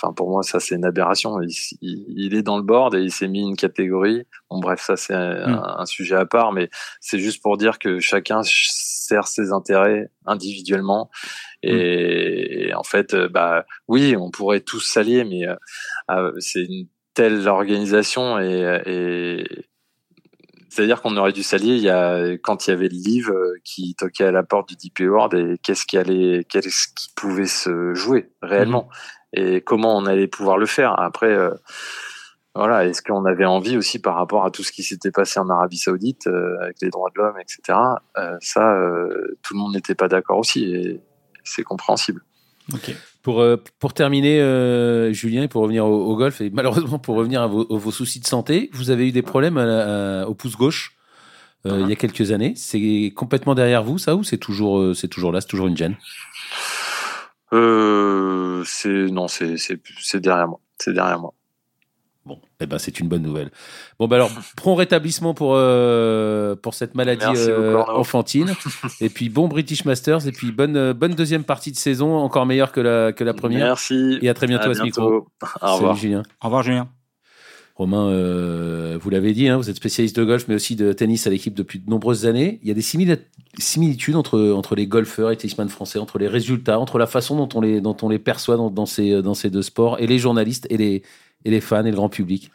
[0.01, 1.41] Enfin, pour moi, ça c'est une aberration.
[1.43, 4.25] Il, il, est dans le board et il s'est mis une catégorie.
[4.49, 5.63] Bon, bref, ça c'est un, mm.
[5.79, 11.11] un, sujet à part, mais c'est juste pour dire que chacun sert ses intérêts individuellement.
[11.63, 12.77] Et, mm.
[12.77, 15.57] en fait, euh, bah oui, on pourrait tous s'allier, mais euh,
[16.11, 19.45] euh, c'est une telle organisation et, et
[20.69, 23.35] c'est-à-dire qu'on aurait dû s'allier il y a, quand il y avait le livre
[23.65, 27.47] qui toquait à la porte du DP World et qu'est-ce qui allait, qu'est-ce qui pouvait
[27.47, 28.89] se jouer réellement.
[29.35, 30.99] Et comment on allait pouvoir le faire.
[30.99, 31.51] Après, euh,
[32.55, 35.49] voilà, est-ce qu'on avait envie aussi par rapport à tout ce qui s'était passé en
[35.51, 37.79] Arabie Saoudite euh, avec les droits de l'homme, etc.
[38.17, 38.75] Euh, ça,
[39.43, 41.01] tout le monde n'était pas d'accord aussi et
[41.45, 42.23] c'est compréhensible.
[42.73, 42.95] Ok.
[43.23, 43.45] Pour,
[43.79, 44.39] pour terminer,
[45.13, 48.27] Julien, et pour revenir au, golf, et malheureusement pour revenir à vos, vos, soucis de
[48.27, 49.59] santé, vous avez eu des problèmes
[50.27, 50.97] au pouce gauche
[51.67, 52.55] il y a quelques années.
[52.57, 55.97] C'est complètement derrière vous, ça, ou c'est toujours, c'est toujours là, c'est toujours une gêne?
[57.53, 60.61] Euh, c'est non, c'est c'est derrière moi.
[60.79, 61.35] C'est derrière moi.
[62.29, 63.51] Bon, eh ben c'est une bonne nouvelle.
[63.99, 68.55] Bon ben alors prompt rétablissement pour euh, pour cette maladie euh, enfantine
[69.01, 72.45] et puis bon British Masters et puis bonne euh, bonne deuxième partie de saison encore
[72.45, 73.69] meilleure que la que la première.
[73.69, 74.19] Merci.
[74.21, 75.27] Et à très bientôt à, ce micro.
[75.63, 76.23] Au revoir Julien.
[76.43, 76.91] Au revoir Julien.
[77.79, 81.29] Romain, euh, vous l'avez dit, hein, vous êtes spécialiste de golf, mais aussi de tennis
[81.29, 82.59] à l'équipe depuis de nombreuses années.
[82.63, 86.99] Il y a des similitudes entre, les golfeurs et tennisman français, entre les résultats, entre
[86.99, 90.19] la façon dont on les, dont on les perçoit dans, ces, deux sports, et les
[90.19, 91.03] journalistes, les,
[91.45, 92.51] et les fans, et le grand public.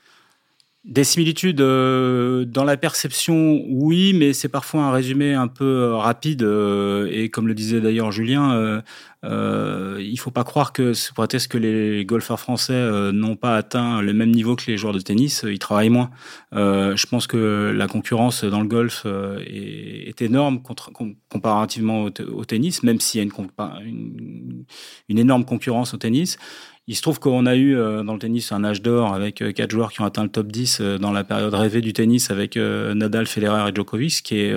[0.85, 5.95] Des similitudes euh, dans la perception, oui, mais c'est parfois un résumé un peu euh,
[5.95, 6.43] rapide.
[6.43, 8.83] Euh, et comme le disait d'ailleurs Julien,
[9.23, 14.11] il faut pas croire que c'est prétexte que les golfeurs français n'ont pas atteint le
[14.11, 15.45] même niveau que les joueurs de tennis.
[15.47, 16.09] Ils travaillent moins.
[16.51, 19.05] je pense que la concurrence dans le golf
[19.47, 20.61] est, énorme
[21.29, 23.29] comparativement au, tennis, même s'il y a
[25.07, 26.37] une énorme concurrence au tennis.
[26.85, 29.53] Il se trouve qu'on a eu euh, dans le tennis un âge d'or avec euh,
[29.53, 32.29] quatre joueurs qui ont atteint le top 10 euh, dans la période rêvée du tennis
[32.29, 34.53] avec Nadal, Federer et Djokovic, ce qui est,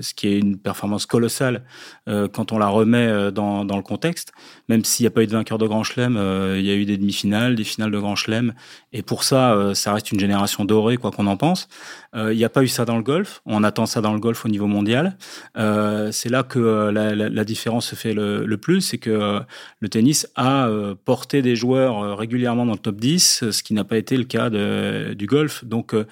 [0.00, 1.62] ce qui est une performance colossale
[2.06, 4.32] quand on la remet dans, dans le contexte.
[4.68, 6.16] Même s'il n'y a pas eu de vainqueur de Grand Chelem,
[6.56, 8.54] il y a eu des demi-finales, des finales de Grand Chelem.
[8.92, 11.68] Et pour ça, ça reste une génération dorée, quoi qu'on en pense.
[12.14, 13.40] Il n'y a pas eu ça dans le golf.
[13.46, 15.16] On attend ça dans le golf au niveau mondial.
[15.54, 19.40] c'est là que la, la, la, différence se fait le, le plus, c'est que
[19.80, 20.68] le tennis a
[21.04, 24.24] porté des joueurs euh, régulièrement dans le top 10, ce qui n'a pas été le
[24.24, 25.64] cas du golf.
[25.64, 26.06] Donc, euh,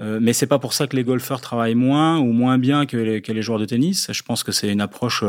[0.00, 2.96] euh, mais c'est pas pour ça que les golfeurs travaillent moins ou moins bien que
[2.96, 4.10] les, joueurs de tennis.
[4.12, 5.24] Je pense que c'est une approche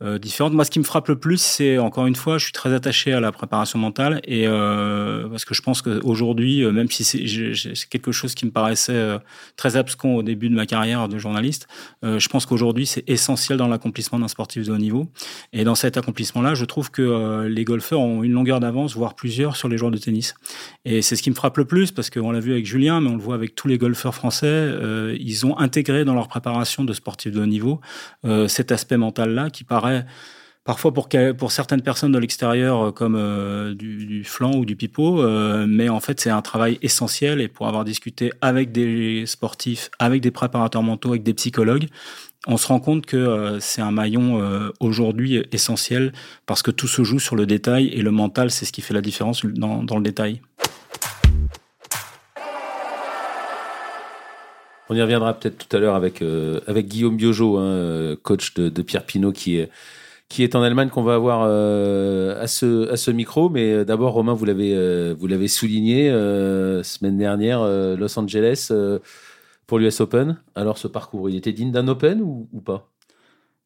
[0.00, 0.52] euh, différentes.
[0.52, 3.12] Moi, ce qui me frappe le plus, c'est encore une fois, je suis très attaché
[3.12, 7.88] à la préparation mentale et euh, parce que je pense qu'aujourd'hui, euh, même si c'est
[7.88, 9.18] quelque chose qui me paraissait euh,
[9.56, 11.66] très abscon au début de ma carrière de journaliste,
[12.04, 15.08] euh, je pense qu'aujourd'hui, c'est essentiel dans l'accomplissement d'un sportif de haut niveau.
[15.52, 19.56] Et dans cet accomplissement-là, je trouve que les golfeurs ont une longueur d'avance, voire plusieurs,
[19.56, 20.34] sur les joueurs de tennis.
[20.84, 23.08] Et c'est ce qui me frappe le plus parce qu'on l'a vu avec Julien, mais
[23.08, 24.72] on le voit avec tous les golfeurs français.
[25.18, 27.80] ils ont intégré dans leur préparation de sportifs de haut niveau
[28.46, 30.04] cet aspect mental-là qui paraît
[30.68, 35.64] parfois pour, certaines personnes de l'extérieur euh, comme euh, du, flanc ou du pipeau, euh,
[35.66, 40.20] mais en fait c'est un travail essentiel et pour avoir discuté avec des sportifs, avec
[40.20, 41.86] des préparateurs mentaux, avec des psychologues,
[42.46, 44.42] on se rend compte que c'est un maillon
[44.78, 46.12] aujourd'hui essentiel
[46.44, 48.94] parce que tout se joue sur le détail et le mental c'est ce qui fait
[48.94, 50.42] la différence dans, le détail.
[54.90, 56.22] On y reviendra peut-être tout à l'heure avec,
[56.66, 59.70] avec Guillaume Biojo, hein, coach de, de, Pierre Pinot, qui est,
[60.28, 63.48] qui est en Allemagne, qu'on va avoir euh, à, ce, à ce micro.
[63.48, 66.10] Mais d'abord, Romain, vous l'avez, vous l'avez souligné,
[66.82, 67.62] semaine dernière,
[67.96, 68.70] Los Angeles,
[69.66, 70.36] pour l'US Open.
[70.54, 72.90] Alors, ce parcours, il était digne d'un Open ou, pas?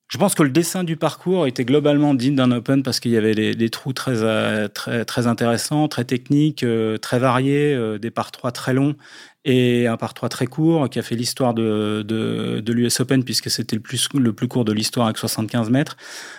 [0.08, 3.16] Je pense que le dessin du parcours était globalement digne d'un Open parce qu'il y
[3.16, 6.66] avait des, trous très, très, très intéressants, très techniques,
[7.00, 8.94] très variés, des par 3 très longs
[9.44, 13.24] et un par 3 très court qui a fait l'histoire de, de, de l'US Open
[13.24, 15.96] puisque c'était le plus, le plus court de l'histoire avec 75 mètres.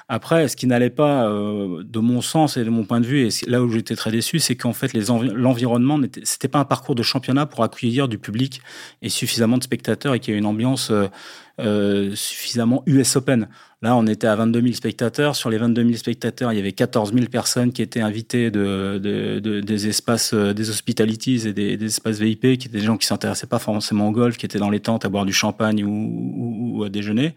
[0.08, 3.28] Après, ce qui n'allait pas euh, de mon sens et de mon point de vue,
[3.28, 7.04] et là où j'étais très déçu, c'est qu'en fait l'environnement, c'était pas un parcours de
[7.04, 8.62] championnat pour accueillir du public
[9.02, 11.08] et suffisamment de spectateurs et qu'il y ait une ambiance euh,
[11.60, 13.48] euh, suffisamment US Open.
[13.84, 15.36] Là, on était à 22 000 spectateurs.
[15.36, 18.98] Sur les 22 000 spectateurs, il y avait 14 000 personnes qui étaient invitées de,
[18.98, 22.96] de, de des espaces, euh, des hospitalities et des, espaces VIP, qui étaient des gens
[22.96, 25.84] qui s'intéressaient pas forcément au golf, qui étaient dans les tentes à boire du champagne
[25.84, 27.36] ou, ou, ou à déjeuner.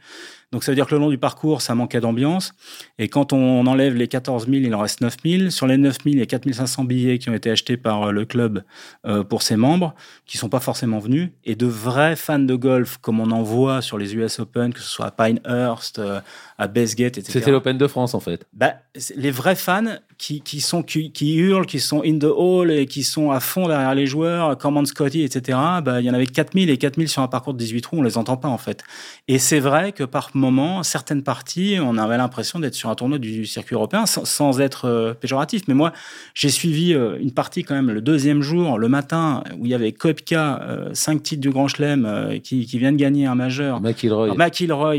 [0.53, 2.53] Donc ça veut dire que le long du parcours, ça manquait d'ambiance.
[2.99, 5.51] Et quand on enlève les 14 000, il en reste 9 000.
[5.51, 8.05] Sur les 9 000, il y a 4 500 billets qui ont été achetés par
[8.05, 8.63] euh, le club
[9.07, 11.31] euh, pour ses membres, qui sont pas forcément venus.
[11.45, 14.81] Et de vrais fans de golf, comme on en voit sur les US Open, que
[14.81, 16.21] ce soit à Pinehurst, euh,
[16.59, 17.33] à Bestgate, etc.
[17.33, 18.47] C'était l'Open de France, en fait.
[18.53, 18.75] Bah,
[19.17, 22.87] les vrais fans qui, qui sont qui, qui, hurlent, qui sont in the hall et
[22.87, 25.59] qui sont à fond derrière les joueurs, comme Scotty, etc.
[25.83, 28.03] Bah, il y en avait 4000 et 4000 sur un parcours de 18 trous, on
[28.03, 28.83] les entend pas en fait.
[29.29, 33.19] Et c'est vrai que par moment, certaines parties, on avait l'impression d'être sur un tournoi
[33.19, 35.63] du circuit européen, sans, sans être euh, péjoratif.
[35.69, 35.93] Mais moi,
[36.35, 39.75] j'ai suivi euh, une partie quand même le deuxième jour, le matin, où il y
[39.75, 43.35] avait Kopka, euh, cinq titres du Grand Chelem, euh, qui, qui vient de gagner un
[43.35, 44.97] majeur, McIlroy, McIlroy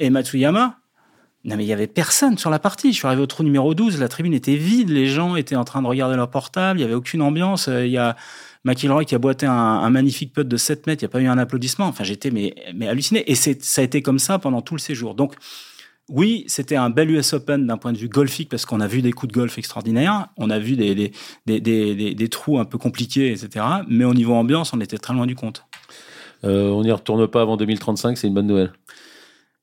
[0.00, 0.78] et Matsuyama.
[1.46, 2.92] Non, mais il y avait personne sur la partie.
[2.92, 5.64] Je suis arrivé au trou numéro 12, la tribune était vide, les gens étaient en
[5.64, 7.68] train de regarder leur portable, il y avait aucune ambiance.
[7.68, 8.16] Il y a
[8.64, 11.28] McIlroy qui a boité un, magnifique putt de 7 mètres, il n'y a pas eu
[11.28, 11.86] un applaudissement.
[11.86, 12.52] Enfin, j'étais mais,
[12.88, 13.30] halluciné.
[13.30, 15.14] Et ça a été comme ça pendant tout le séjour.
[15.14, 15.34] Donc,
[16.08, 19.00] oui, c'était un bel US Open d'un point de vue golfique parce qu'on a vu
[19.00, 23.64] des coups de golf extraordinaires, on a vu des trous un peu compliqués, etc.
[23.88, 25.64] Mais au niveau ambiance, on était très loin du compte.
[26.44, 28.72] Euh, on n'y retourne pas avant 2035, c'est une bonne nouvelle.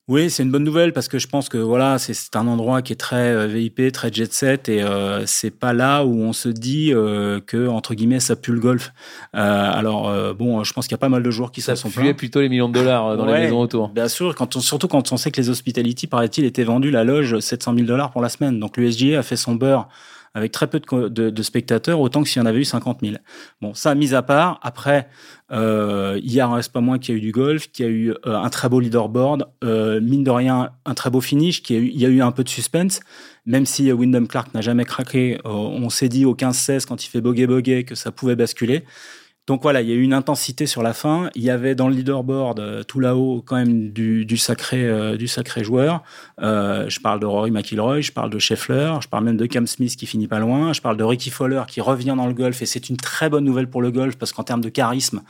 [0.09, 2.91] Oui, c'est une bonne nouvelle parce que je pense que voilà, c'est un endroit qui
[2.91, 6.49] est très euh, VIP, très jet set et euh, c'est pas là où on se
[6.49, 8.91] dit euh, que entre guillemets ça pue le golf.
[9.33, 11.77] Euh, alors euh, bon, je pense qu'il y a pas mal de joueurs qui ça
[11.77, 13.87] sont plutôt les millions de dollars dans Ouais, les maisons autour.
[13.89, 17.05] Bien sûr, quand on, surtout quand on sait que les hospitality, paraît-il, étaient vendus la
[17.05, 18.59] loge 700 000 dollars pour la semaine.
[18.59, 19.87] Donc l'USGA a fait son beurre
[20.33, 23.15] avec très peu de, spectateurs, autant que s'il y en avait eu 50 000.
[23.61, 25.07] Bon, ça, mis à part, après,
[25.51, 28.11] euh, a reste pas moins qu'il y a eu du golf, qu'il y a eu
[28.11, 31.79] euh, un très beau leaderboard, euh, mine de rien, un très beau finish, qu'il y,
[31.79, 33.01] a eu, il y a eu un peu de suspense,
[33.45, 37.21] même si Wyndham Clark n'a jamais craqué, on s'est dit au 15-16 quand il fait
[37.21, 38.85] bogey-bogey que ça pouvait basculer.
[39.45, 41.29] Donc voilà, il y a eu une intensité sur la fin.
[41.35, 45.65] Il y avait dans le leaderboard euh, tout là-haut quand même du, sacré euh, sacré
[45.65, 46.01] joueur.
[46.41, 49.67] Euh, je parle de Rory McIlroy, je parle de Scheffler, je parle même de Cam
[49.67, 52.61] Smith qui finit pas loin, je parle de Ricky Fowler qui revient dans le golf
[52.61, 55.23] et c'est une très bonne nouvelle pour le golf parce qu'en termes de charisme,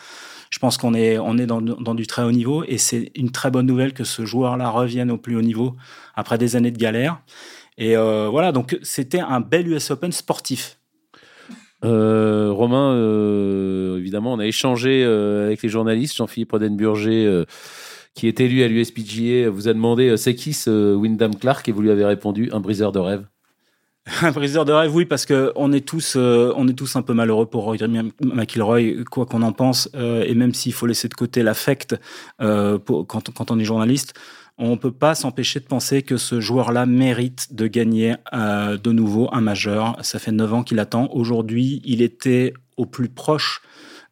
[0.52, 3.32] je pense qu'on est on est dans, dans, du très haut niveau et c'est une
[3.32, 5.76] très bonne nouvelle que ce joueur-là revienne au plus haut niveau
[6.14, 7.20] après des années de galère.
[7.80, 10.78] Et voilà, donc c'était un bel US Open sportif
[11.84, 16.16] euh, Romain, euh, évidemment, on a échangé euh, avec les journalistes.
[16.16, 17.46] Jean-Philippe Rodenburger,
[18.14, 21.68] qui est élu à l'USPGA, vous a demandé c'est qui ce Wyndham Clark?
[21.68, 23.26] Et vous lui avez répondu un briseur de rêve.
[24.22, 27.14] Un briseur de rêve, oui, parce que on est tous, on est tous un peu
[27.14, 27.78] malheureux pour Roy
[28.22, 31.96] McIlroy, quoi qu'on en pense, et même s'il faut laisser de côté l'affect
[32.40, 34.14] quand, quand on est journaliste,
[34.58, 38.92] on ne peut pas s'empêcher de penser que ce joueur-là mérite de gagner euh, de
[38.92, 39.98] nouveau un majeur.
[40.02, 41.10] Ça fait 9 ans qu'il attend.
[41.12, 43.62] Aujourd'hui, il était au plus proche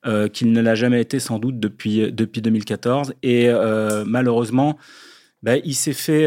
[0.05, 3.13] euh, qu'il ne l'a jamais été sans doute depuis, depuis 2014.
[3.21, 4.77] Et euh, malheureusement,
[5.43, 6.25] ben, il s'est fait,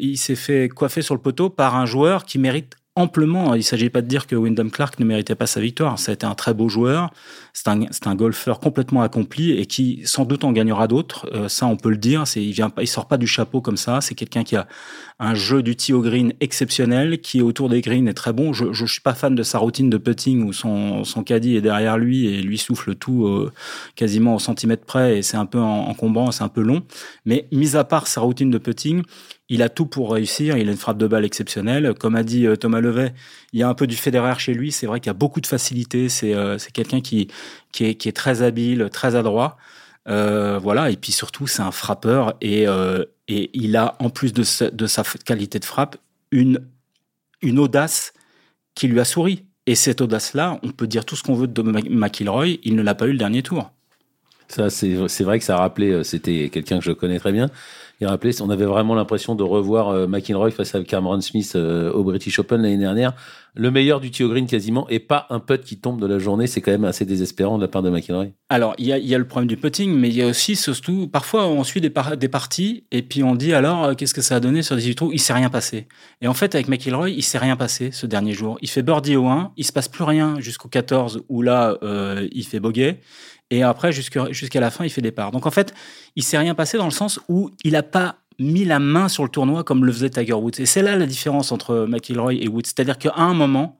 [0.00, 3.54] il s'est fait coiffer sur le poteau par un joueur qui mérite amplement.
[3.54, 5.98] Il ne s'agit pas de dire que Wyndham Clark ne méritait pas sa victoire.
[5.98, 7.10] Ça a été un très beau joueur.
[7.54, 11.28] C'est un, un, golfeur complètement accompli et qui sans doute en gagnera d'autres.
[11.34, 12.24] Euh, ça, on peut le dire.
[12.36, 14.00] Il vient il sort pas du chapeau comme ça.
[14.00, 14.66] C'est quelqu'un qui a
[15.18, 18.52] un jeu du tee au green exceptionnel, qui autour des greens est très bon.
[18.52, 21.60] Je, ne suis pas fan de sa routine de putting où son, son caddie est
[21.60, 23.52] derrière lui et lui souffle tout euh,
[23.96, 26.82] quasiment au centimètre près et c'est un peu encombrant, c'est un peu long.
[27.26, 29.02] Mais mis à part sa routine de putting,
[29.52, 30.56] il a tout pour réussir.
[30.56, 31.92] Il a une frappe de balle exceptionnelle.
[32.00, 33.12] Comme a dit euh, Thomas Levet,
[33.52, 34.72] il y a un peu du Federer chez lui.
[34.72, 36.08] C'est vrai qu'il y a beaucoup de facilité.
[36.08, 37.28] C'est euh, quelqu'un qui,
[37.72, 39.56] qui est, qui, est, très habile, très adroit.
[40.08, 40.90] Euh, voilà.
[40.90, 42.34] Et puis surtout, c'est un frappeur.
[42.40, 42.66] Et,
[43.28, 45.96] et il a, en plus de, de sa qualité de frappe,
[46.30, 46.66] une,
[47.42, 48.12] une audace
[48.74, 49.44] qui lui a souri.
[49.66, 52.94] Et cette audace-là, on peut dire tout ce qu'on veut de McIlroy, il ne l'a
[52.94, 53.70] pas eu le dernier tour.
[54.52, 57.48] Ça, c'est vrai que ça a rappelé, c'était quelqu'un que je connais très bien,
[58.02, 62.02] il on avait vraiment l'impression de revoir euh, McIlroy face à Cameron Smith euh, au
[62.02, 63.12] British Open l'année dernière.
[63.54, 66.46] Le meilleur du tee green quasiment, et pas un putt qui tombe de la journée.
[66.46, 68.28] C'est quand même assez désespérant de la part de McIlroy.
[68.48, 71.46] Alors, il y a, le problème du putting, mais il y a aussi, surtout, parfois
[71.46, 74.62] on suit des, parties et puis on dit alors, euh, qu'est-ce que ça a donné
[74.62, 75.12] sur 18 trous?
[75.12, 75.86] Il s'est rien passé.
[76.22, 78.58] Et en fait, avec McIlroy, il s'est rien passé ce dernier jour.
[78.62, 81.78] Il fait birdie au 1, il se passe plus rien jusqu'au 14 où là,
[82.32, 82.98] il fait bogey.
[83.52, 85.10] Et après, jusqu'à la fin, il fait des.
[85.10, 85.74] Donc en fait,
[86.16, 89.24] il s'est rien passé dans le sens où il n'a pas mis la main sur
[89.24, 90.58] le tournoi comme le faisait Tiger Woods.
[90.58, 92.64] Et c'est là la différence entre McIlroy et Woods.
[92.64, 93.78] C'est-à-dire qu'à un moment,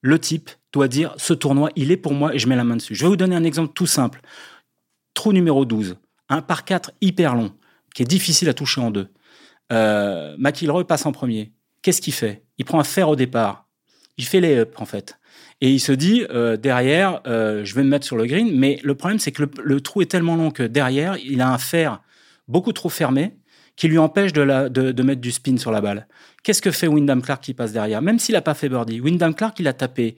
[0.00, 2.76] le type doit dire ce tournoi, il est pour moi et je mets la main
[2.76, 2.94] dessus.
[2.94, 4.22] Je vais vous donner un exemple tout simple.
[5.12, 5.96] Trou numéro 12,
[6.30, 7.52] un par 4 hyper long,
[7.94, 9.08] qui est difficile à toucher en deux.
[9.72, 11.52] Euh, McIlroy passe en premier.
[11.82, 12.46] Qu'est-ce qu'il fait?
[12.56, 13.68] Il prend un fer au départ.
[14.16, 15.18] Il fait les up en fait.
[15.62, 18.50] Et il se dit, euh, derrière, euh, je vais me mettre sur le green.
[18.52, 21.56] Mais le problème, c'est que le, trou est tellement long que derrière, il a un
[21.56, 22.02] fer
[22.48, 23.36] beaucoup trop fermé
[23.76, 26.08] qui lui empêche de, mettre du spin sur la balle.
[26.42, 28.02] Qu'est-ce que fait Wyndham Clark qui passe derrière?
[28.02, 30.16] Même s'il n'a pas fait birdie, Wyndham Clark, il a tapé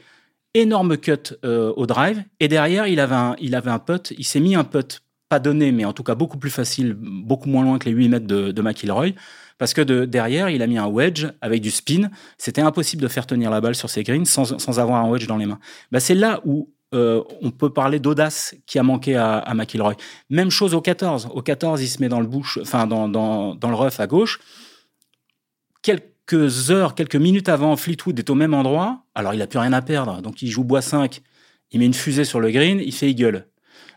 [0.55, 4.15] énorme cut euh, au drive et derrière, il avait un, il avait un putt.
[4.17, 7.51] Il s'est mis un putt pas donné, mais en tout cas beaucoup plus facile, beaucoup
[7.51, 9.11] moins loin que les 8 mètres de, de McIlroy.
[9.59, 12.11] Parce que de, derrière, il a mis un wedge avec du spin.
[12.39, 15.37] C'était impossible de faire tenir la balle sur ses greens sans, avoir un wedge dans
[15.37, 15.61] les mains.
[15.93, 19.95] Bah, c'est là où euh, on peut parler d'audace qui a manqué à, McIlroy.
[20.31, 21.29] Même chose au 14.
[21.33, 24.41] Au 14, il se met dans le bouche, dans, le rough à gauche.
[25.83, 29.05] Quelques heures, quelques minutes avant, Fleetwood est au même endroit.
[29.15, 31.21] Alors il a plus rien à perdre, donc il joue bois 5.
[31.73, 33.47] Il met une fusée sur le green, il fait eagle.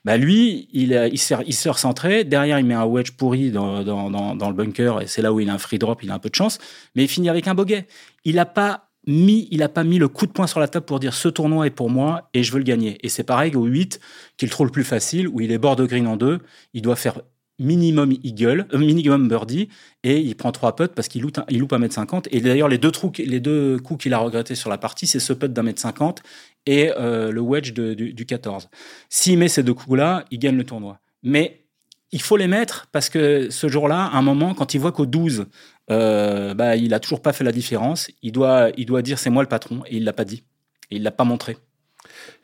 [0.05, 2.29] Bah lui, il, s'est, il.
[2.29, 5.53] Derrière, il met un wedge pourri dans, le bunker et c'est là où il a
[5.53, 6.59] un free drop, il a un peu de chance.
[6.95, 7.87] Mais il finit avec un bogey.
[8.25, 10.99] Il n'a pas mis, il pas mis le coup de poing sur la table pour
[10.99, 12.97] dire ce tournoi est pour moi et je veux le gagner.
[13.01, 13.99] Et c'est pareil au 8,
[14.37, 16.39] qu'il trouve le plus facile, où il est bord de green en deux.
[16.73, 17.21] Il doit faire
[17.59, 19.69] minimum eagle, euh, minimum birdie,
[20.03, 22.27] et il prend trois putts parce qu'il loupe, il loupe un mètre cinquante.
[22.31, 25.19] Et d'ailleurs, les deux, trous, les deux coups qu'il a regretté sur la partie, c'est
[25.19, 26.21] ce putt d'un mètre cinquante
[26.67, 28.69] et euh, le wedge du, du 14.
[29.09, 30.99] S'il met ces deux coups-là, il gagne le tournoi.
[31.23, 31.63] Mais
[32.11, 35.05] il faut les mettre parce que ce jour-là, à un moment, quand il voit qu'au
[35.05, 35.45] 12,
[35.89, 39.29] euh, bah, il a toujours pas fait la différence, il doit, il doit dire c'est
[39.29, 40.43] moi le patron, et il l'a pas dit.
[40.91, 41.57] Et il l'a pas montré.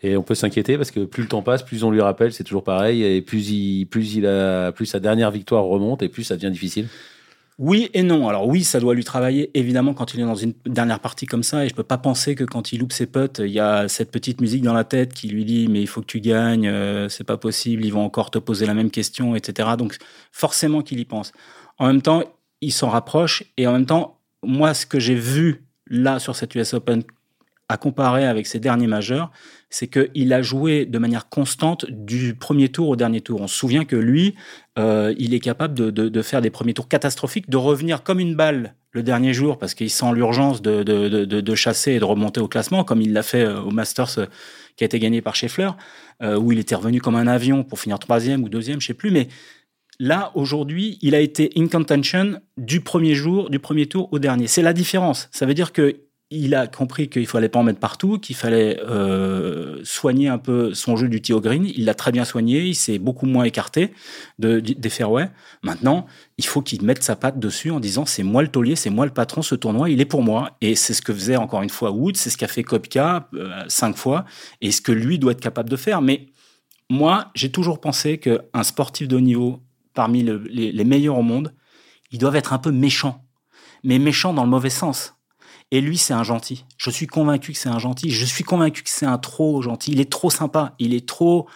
[0.01, 2.43] Et on peut s'inquiéter parce que plus le temps passe, plus on lui rappelle, c'est
[2.43, 6.23] toujours pareil, et plus il, plus il a, plus sa dernière victoire remonte, et plus
[6.23, 6.87] ça devient difficile.
[7.59, 8.27] Oui et non.
[8.27, 11.43] Alors oui, ça doit lui travailler évidemment quand il est dans une dernière partie comme
[11.43, 11.65] ça.
[11.65, 14.11] Et je peux pas penser que quand il loupe ses potes, il y a cette
[14.11, 17.09] petite musique dans la tête qui lui dit mais il faut que tu gagnes, euh,
[17.09, 19.69] c'est pas possible, ils vont encore te poser la même question, etc.
[19.77, 19.97] Donc
[20.31, 21.31] forcément qu'il y pense.
[21.77, 22.23] En même temps,
[22.61, 26.55] il s'en rapproche et en même temps, moi, ce que j'ai vu là sur cette
[26.55, 27.03] US Open
[27.69, 29.31] à comparer avec ses derniers majeurs,
[29.69, 33.41] c'est qu'il a joué de manière constante du premier tour au dernier tour.
[33.41, 34.35] On se souvient que lui,
[34.79, 38.75] euh, il est capable de, faire des premiers tours catastrophiques, de revenir comme une balle
[38.91, 43.01] le dernier jour parce qu'il sent l'urgence de, chasser et de remonter au classement, comme
[43.01, 44.25] il l'a fait euh, au Masters euh,
[44.75, 45.69] qui a été gagné par Scheffler,
[46.21, 49.11] où il était revenu comme un avion pour finir troisième ou deuxième, je sais plus,
[49.11, 49.27] mais
[49.99, 54.47] Là, aujourd'hui, il a été in contention du premier jour, du premier tour au dernier.
[54.47, 55.29] C'est la différence.
[55.31, 55.97] Ça veut dire que
[56.35, 60.73] il a compris qu'il fallait pas en mettre partout, qu'il fallait euh, soigner un peu
[60.73, 61.65] son jeu du tee green.
[61.65, 63.93] Il l'a très bien soigné, il s'est beaucoup moins écarté
[64.39, 65.29] de, des fairways.
[65.61, 66.07] Maintenant,
[66.37, 69.05] il faut qu'il mette sa patte dessus en disant c'est moi le taulier, c'est moi
[69.05, 70.57] le patron, ce tournoi, il est pour moi.
[70.61, 73.63] Et c'est ce que faisait encore une fois Wood, c'est ce qu'a fait Kopka euh,
[73.67, 74.25] cinq fois,
[74.61, 76.01] et ce que lui doit être capable de faire.
[76.01, 76.29] Mais
[76.89, 79.61] moi, j'ai toujours pensé qu'un sportif de haut niveau,
[79.93, 81.53] parmi les, les meilleurs au monde,
[82.11, 83.23] ils doivent être un peu méchants.
[83.83, 85.15] Mais méchants dans le mauvais sens
[85.71, 86.65] et lui, c'est un gentil.
[86.77, 88.11] Je suis convaincu que c'est un gentil.
[88.11, 89.91] Je suis convaincu que c'est un trop gentil.
[89.91, 90.75] Il est trop sympa.
[90.79, 91.47] Il est trop.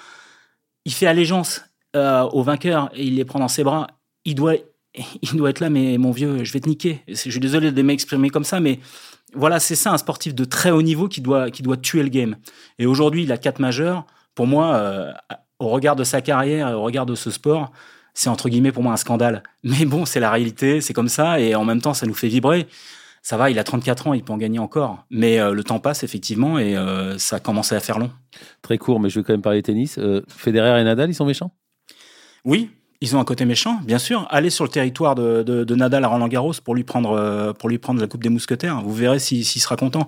[0.86, 1.62] Il fait allégeance
[1.95, 3.88] euh, aux vainqueurs et il les prend dans ses bras.
[4.26, 4.55] Il doit,
[5.22, 7.03] il doit être là, mais mon vieux, je vais te niquer.
[7.08, 8.80] Je suis désolé de m'exprimer comme ça, mais
[9.34, 12.10] voilà, c'est ça un sportif de très haut niveau qui doit, qui doit tuer le
[12.10, 12.38] game.
[12.80, 14.05] Et aujourd'hui, il a quatre majeurs.
[14.36, 15.14] Pour moi, euh,
[15.60, 17.72] au regard de sa carrière, au regard de ce sport,
[18.14, 19.43] c'est entre guillemets pour moi un scandale.
[19.64, 22.30] Mais bon, c'est la réalité, c'est comme ça, et en même temps, ça nous fait
[22.30, 22.68] vibrer
[23.28, 25.03] ça va, il a 34 ans, il peut en gagner encore.
[25.09, 28.09] Mais euh, le temps passe effectivement et euh, ça a commencé à faire long.
[28.61, 29.97] Très court, mais je vais quand même parler tennis.
[29.97, 31.51] Euh, Federer et Nadal, ils sont méchants?
[32.45, 32.69] Oui,
[33.01, 34.25] ils ont un côté méchant, bien sûr.
[34.30, 37.99] Allez sur le territoire de, Nadal à Roland Garros pour lui prendre pour lui prendre
[37.99, 38.82] la coupe des mousquetaires.
[38.82, 40.07] Vous verrez s'il sera content.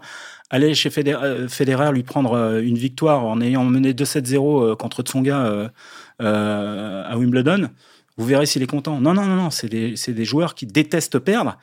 [0.49, 5.71] Allez chez Federer, lui prendre une victoire en ayant mené 2-7-0 contre Tsonga
[6.19, 7.67] à Wimbledon.
[8.15, 9.01] Vous verrez s'il est content.
[9.01, 9.49] Non, non, non, non.
[9.49, 11.57] C'est des, des joueurs qui détestent perdre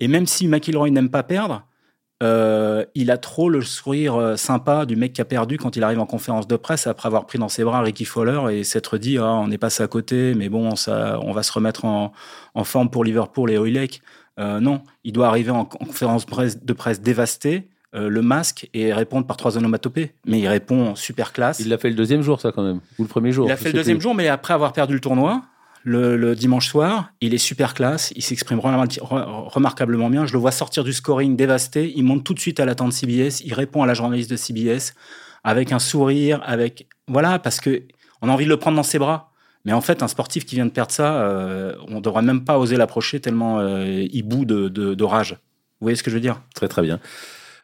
[0.00, 1.64] et même si McIlroy n'aime pas perdre,
[2.20, 5.84] euh, il a trop le sourire euh, sympa du mec qui a perdu quand il
[5.84, 8.98] arrive en conférence de presse après avoir pris dans ses bras Ricky Fowler et s'être
[8.98, 12.12] dit ah, on est passé à côté, mais bon, ça, on va se remettre en,
[12.64, 14.02] forme pour Liverpool et Hoylake.
[14.40, 19.36] Euh, non, il doit arriver en conférence de presse dévastée, le masque et répondre par
[19.36, 20.12] trois onomatopées.
[20.26, 21.60] Mais il répond super classe.
[21.60, 23.48] Il l'a fait le deuxième jour, ça quand même, ou le premier jour.
[23.48, 25.42] Il a fait le deuxième jour, mais après avoir perdu le tournoi,
[25.84, 27.10] le, dimanche soir.
[27.20, 30.26] Il est super classe, il s'exprime remarquablement bien.
[30.26, 31.92] Je le vois sortir du scoring dévasté.
[31.96, 33.42] Il monte tout de suite à l'attente CBS.
[33.44, 34.94] Il répond à la journaliste de CBS
[35.44, 37.82] avec un sourire, avec voilà, parce que
[38.20, 39.32] on a envie de le prendre dans ses bras.
[39.64, 42.58] Mais en fait, un sportif qui vient de perdre ça, euh, on devrait même pas
[42.58, 45.32] oser l'approcher tellement euh, il bout de, de, rage.
[45.32, 46.40] Vous voyez ce que je veux dire?
[46.54, 47.00] Très très bien.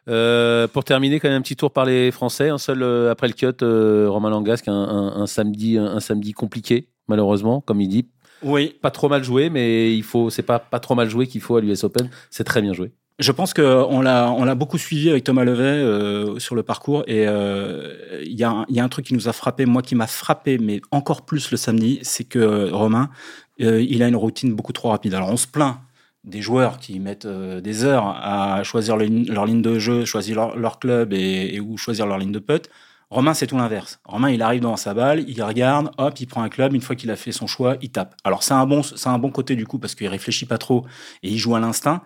[0.07, 2.49] Euh, pour terminer, quand même un petit tour par les Français.
[2.49, 3.65] Un seul après le cut,
[4.09, 8.07] Romain Langasque, un, samedi, un, samedi compliqué malheureusement, comme il dit.
[8.43, 8.75] Oui.
[8.81, 11.55] Pas trop mal joué, mais il faut, c'est pas, pas trop mal joué qu'il faut
[11.57, 12.09] à l'US Open.
[12.29, 12.91] C'est très bien joué.
[13.17, 17.03] Je pense qu'on l'a, on l'a beaucoup suivi avec Thomas Levet euh, sur le parcours
[17.07, 19.81] et euh, il y, a un, y a un truc qui nous a frappé, moi
[19.81, 23.09] qui m'a frappé, mais encore plus le samedi, c'est que euh, Romain,
[23.57, 25.13] il a une routine beaucoup trop rapide.
[25.13, 25.77] Alors on se plaint
[26.25, 31.13] des joueurs qui mettent des heures à choisir leur ligne de jeu, choisir leur, club
[31.13, 32.69] et, et, ou choisir leur ligne de putt.
[33.15, 34.01] Romain, c'est tout l'inverse.
[34.03, 36.73] Romain, il arrive dans sa balle, il regarde, hop, il prend un club.
[36.73, 38.13] Une fois qu'il a fait son choix, il tape.
[38.25, 40.85] Alors, c'est un bon, un bon côté du coup parce qu'il réfléchit pas trop
[41.23, 42.01] et il joue à l'instinct.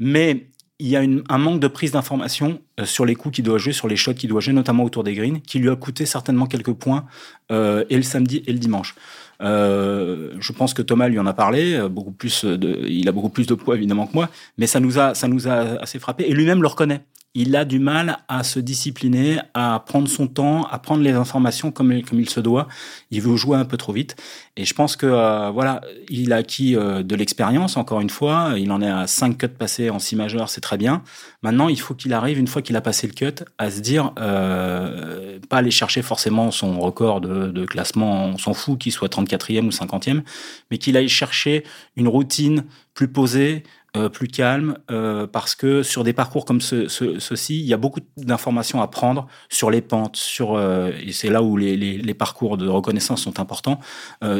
[0.00, 0.48] Mais
[0.80, 3.72] il y a un manque de prise d'information euh, sur les coups qu'il doit jouer,
[3.72, 6.46] sur les shots qu'il doit jouer, notamment autour des greens, qui lui a coûté certainement
[6.46, 7.06] quelques points
[7.52, 8.96] euh, et le samedi et le dimanche.
[9.40, 13.28] Euh, je pense que Thomas lui en a parlé, beaucoup plus de, il a beaucoup
[13.28, 16.24] plus de poids évidemment que moi, mais ça nous a, ça nous a assez frappé
[16.28, 17.02] et lui-même le reconnaît
[17.34, 21.70] il a du mal à se discipliner, à prendre son temps, à prendre les informations
[21.70, 22.68] comme, comme il se doit.
[23.10, 24.16] Il veut jouer un peu trop vite.
[24.56, 28.54] Et je pense que euh, voilà, il a acquis euh, de l'expérience, encore une fois.
[28.56, 31.02] Il en est à 5 cuts passés en 6 majeurs, c'est très bien.
[31.42, 34.12] Maintenant, il faut qu'il arrive, une fois qu'il a passé le cut, à se dire,
[34.18, 39.12] euh, pas aller chercher forcément son record de, de classement, on s'en fout, qu'il soit
[39.12, 40.22] 34e ou 50e,
[40.70, 41.62] mais qu'il aille chercher
[41.96, 42.64] une routine
[42.94, 43.62] plus posée,
[43.96, 47.78] euh, plus calme, euh, parce que sur des parcours comme ce, ceci, il y a
[47.78, 52.14] beaucoup d'informations à prendre sur les pentes, sur euh, et c'est là où les, les,
[52.14, 53.80] parcours de reconnaissance sont importants,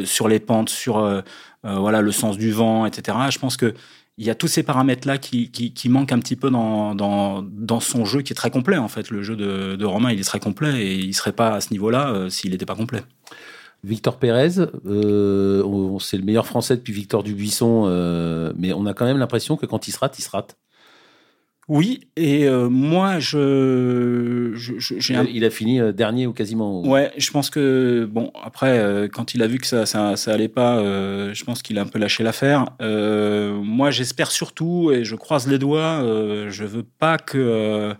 [0.04, 1.22] sur les pentes, sur
[1.62, 3.16] voilà le sens du vent, etc.
[3.30, 3.72] Je pense que
[4.18, 7.80] il y a tous ces paramètres-là qui, qui, manquent un petit peu dans, dans, dans,
[7.80, 9.10] son jeu qui est très complet en fait.
[9.10, 11.70] Le jeu de, de Romain, il est très complet et il serait pas à ce
[11.70, 13.02] niveau-là s'il n'était pas complet.
[13.84, 17.86] Victor Pérez, c'est le meilleur Français depuis Victor Dubuisson,
[18.56, 20.56] mais on a quand même l'impression que quand il se rate, il se rate.
[21.68, 24.54] Oui, et euh, moi, je,
[25.30, 26.80] il a fini euh, dernier ou quasiment.
[26.80, 30.32] Ouais, je pense que bon, après, euh, quand il a vu que ça, ça, ça
[30.32, 30.82] allait pas,
[31.34, 32.66] je pense qu'il a un peu lâché l'affaire.
[32.80, 36.00] moi, j'espère surtout, et je croise les doigts,
[36.48, 37.94] je veux pas que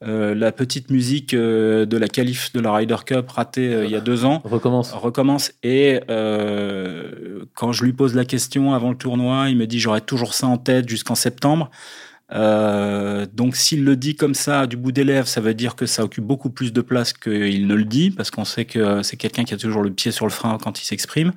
[0.00, 4.24] la petite musique de la qualif de la Ryder Cup ratée il y a deux
[4.24, 4.92] ans recommence.
[4.92, 5.52] Recommence.
[5.62, 10.34] Et quand je lui pose la question avant le tournoi, il me dit j'aurai toujours
[10.34, 11.70] ça en tête jusqu'en septembre.
[12.32, 15.86] Euh, donc s'il le dit comme ça du bout des lèvres, ça veut dire que
[15.86, 19.16] ça occupe beaucoup plus de place qu'il ne le dit, parce qu'on sait que c'est
[19.16, 21.32] quelqu'un qui a toujours le pied sur le frein quand il s'exprime.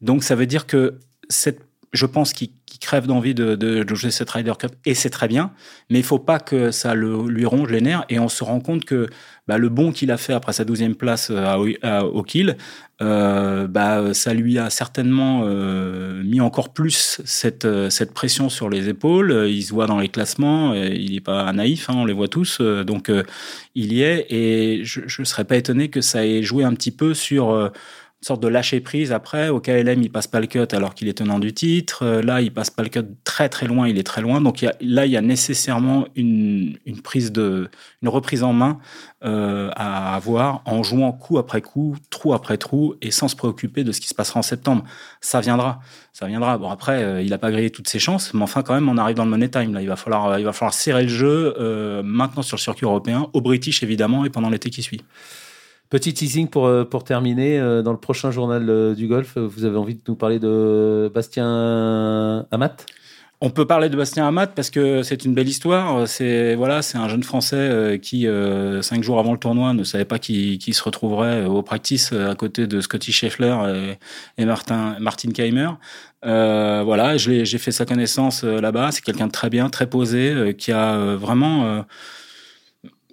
[0.00, 1.60] Donc ça veut dire que cette,
[1.92, 2.50] je pense qu'il
[2.80, 5.52] crève d'envie de, de, de, jouer cette Ryder Cup et c'est très bien,
[5.90, 8.60] mais il faut pas que ça le, lui ronge les nerfs et on se rend
[8.60, 9.08] compte que
[9.46, 11.44] bah, le bon qu'il a fait après sa douzième place euh,
[11.82, 12.56] à, à O'Kill,
[13.02, 18.68] euh, bah, ça lui a certainement euh, mis encore plus cette, euh, cette pression sur
[18.68, 19.46] les épaules.
[19.48, 22.60] Il se voit dans les classements, il n'est pas naïf, hein, on les voit tous,
[22.60, 23.10] donc
[23.74, 26.90] il y est et je ne serais pas étonné que ça ait joué un petit
[26.90, 27.70] peu sur
[28.22, 29.48] sorte de lâcher prise après.
[29.48, 32.04] Au KLM, il passe pas le cut alors qu'il est tenant du titre.
[32.04, 34.42] Euh, là, il passe pas le cut très très loin, il est très loin.
[34.42, 37.70] Donc là, il y a nécessairement une, une prise de,
[38.02, 38.78] une reprise en main
[39.24, 43.84] euh, à avoir en jouant coup après coup, trou après trou, et sans se préoccuper
[43.84, 44.84] de ce qui se passera en septembre.
[45.22, 45.80] Ça viendra,
[46.12, 46.58] ça viendra.
[46.58, 48.98] Bon après, euh, il a pas grillé toutes ses chances, mais enfin quand même, on
[48.98, 49.72] arrive dans le money time.
[49.72, 53.28] Là, il va falloir, il va falloir serrer le jeu maintenant sur le circuit européen,
[53.32, 55.00] au British évidemment, et pendant l'été qui suit.
[55.90, 57.58] Petit teasing pour, euh, pour terminer.
[57.58, 61.10] Euh, dans le prochain journal euh, du golf, vous avez envie de nous parler de
[61.12, 62.86] Bastien Amat
[63.42, 66.06] on peut parler de Bastien Amat parce que c'est une belle histoire.
[66.06, 68.26] C'est voilà, c'est un jeune Français qui
[68.82, 72.66] cinq jours avant le tournoi ne savait pas qui, se retrouverait au practice à côté
[72.66, 73.96] de Scotty Scheffler
[74.36, 75.70] et, Martin Martin Keimer.
[76.22, 78.92] voilà, j'ai fait sa connaissance là-bas.
[78.92, 81.86] C'est quelqu'un de très bien, très posé, qui a vraiment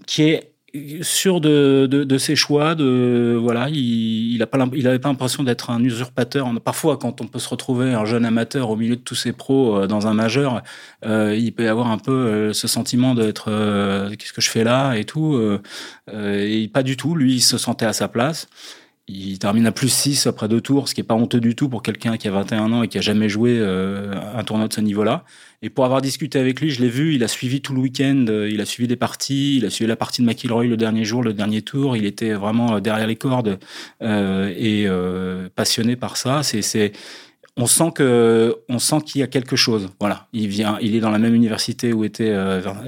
[0.08, 0.57] qui est
[1.02, 5.70] sûr de, de, ses choix, de voilà, il, il pas il avait pas l'impression d'être
[5.70, 6.50] un usurpateur.
[6.64, 9.78] Parfois, quand on peut se retrouver un jeune amateur au milieu de tous ses pros
[9.78, 10.64] euh, dans un majeur,
[11.06, 13.46] euh, il peut avoir un peu euh, ce sentiment d'être
[14.18, 15.40] qu'est-ce que je fais là et tout.
[16.12, 17.16] et pas du tout.
[17.16, 18.48] Lui, il se sentait à sa place.
[19.08, 21.70] Il termine à plus 6 après deux tours, ce qui est pas honteux du tout
[21.70, 24.82] pour quelqu'un qui a 21 ans et qui a jamais joué un tournoi de ce
[24.82, 25.24] niveau-là.
[25.64, 28.26] Et pour avoir discuté avec lui, je l'ai vu, il a suivi tout le week-end,
[28.30, 31.04] euh, il a suivi des parties, il a suivi la partie de McIlroy le dernier
[31.04, 33.58] jour, le dernier tour, il était vraiment euh, derrière les cordes
[34.04, 36.44] euh, et euh, passionné par ça.
[36.44, 36.92] C'est, c'est,
[37.58, 39.90] on sent que, on sent qu'il y a quelque chose.
[40.00, 42.34] Voilà, il vient, il est dans la même université où était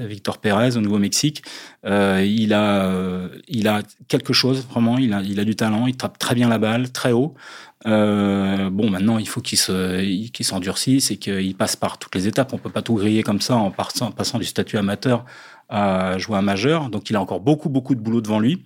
[0.06, 1.42] Victor Pérez au Nouveau-Mexique.
[1.84, 4.96] Euh, il a, il a quelque chose vraiment.
[4.98, 5.86] Il a, il a du talent.
[5.86, 7.34] Il tape très bien la balle, très haut.
[7.86, 12.52] Euh, bon, maintenant, il faut qu'il se, s'endurcisse et qu'il passe par toutes les étapes.
[12.52, 15.24] On peut pas tout griller comme ça en passant, passant du statut amateur
[15.68, 16.90] à jouer un majeur.
[16.90, 18.64] Donc, il a encore beaucoup, beaucoup de boulot devant lui.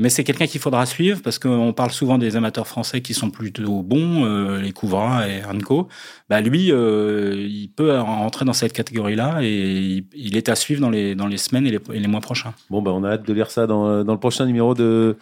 [0.00, 3.30] Mais c'est quelqu'un qu'il faudra suivre parce qu'on parle souvent des amateurs français qui sont
[3.30, 5.86] plutôt bons, euh, les Couvra et Anko.
[6.28, 10.90] Bah lui, euh, il peut rentrer dans cette catégorie-là et il, est à suivre dans
[10.90, 12.54] les, dans les semaines et les, mois prochains.
[12.70, 15.16] Bon, bah on a hâte de lire ça dans, dans le prochain numéro de,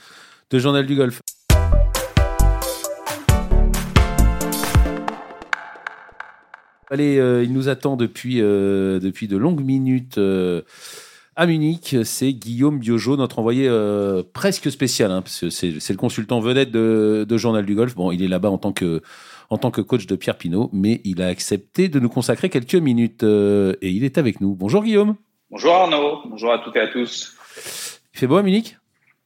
[0.51, 1.20] de Journal du Golf.
[6.91, 10.18] Allez, euh, il nous attend depuis, depuis de longues minutes
[11.37, 11.97] à Munich.
[12.05, 13.70] C'est Guillaume Biojo, notre envoyé
[14.33, 17.95] presque spécial, hein, parce que c'est le consultant vedette de, Journal du Golf.
[17.95, 19.03] Bon, il est là-bas en tant que
[19.51, 22.74] en tant que coach de Pierre Pinault, mais il a accepté de nous consacrer quelques
[22.74, 24.55] minutes et il est avec nous.
[24.55, 25.16] Bonjour Guillaume.
[25.51, 26.22] Bonjour Arnaud.
[26.24, 27.37] Bonjour à toutes et à tous.
[28.14, 28.78] Il fait beau à Munich?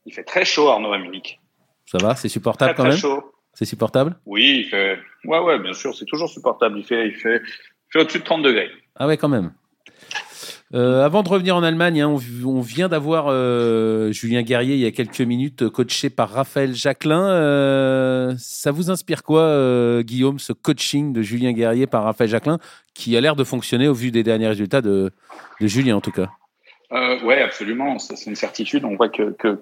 [0.06, 1.40] Il fait très chaud Arnaud à Munich.
[1.86, 2.92] Ça va, c'est supportable quand même?
[2.92, 3.32] Très chaud.
[3.52, 4.16] C'est supportable?
[4.26, 4.98] Oui, il fait.
[5.24, 6.78] Ouais, ouais, bien sûr, c'est toujours supportable.
[6.78, 7.40] Il fait, il fait,
[7.90, 8.70] fait au-dessus de 30 degrés.
[8.96, 9.52] Ah ouais, quand même.
[10.74, 12.08] Euh, avant de revenir en Allemagne, hein,
[12.44, 17.28] on, vient d'avoir euh, Julien Guerrier il y a quelques minutes, coaché par Raphaël Jacquelin.
[17.28, 22.58] Euh, ça vous inspire quoi, Guillaume, ce coaching de Julien Guerrier par Raphaël Jacquelin,
[22.94, 25.12] qui a l'air de fonctionner au vu des derniers résultats de,
[25.60, 26.30] Julien en tout cas?
[26.92, 27.98] Euh, oui, absolument.
[27.98, 28.84] C'est une certitude.
[28.84, 29.58] On voit que, que,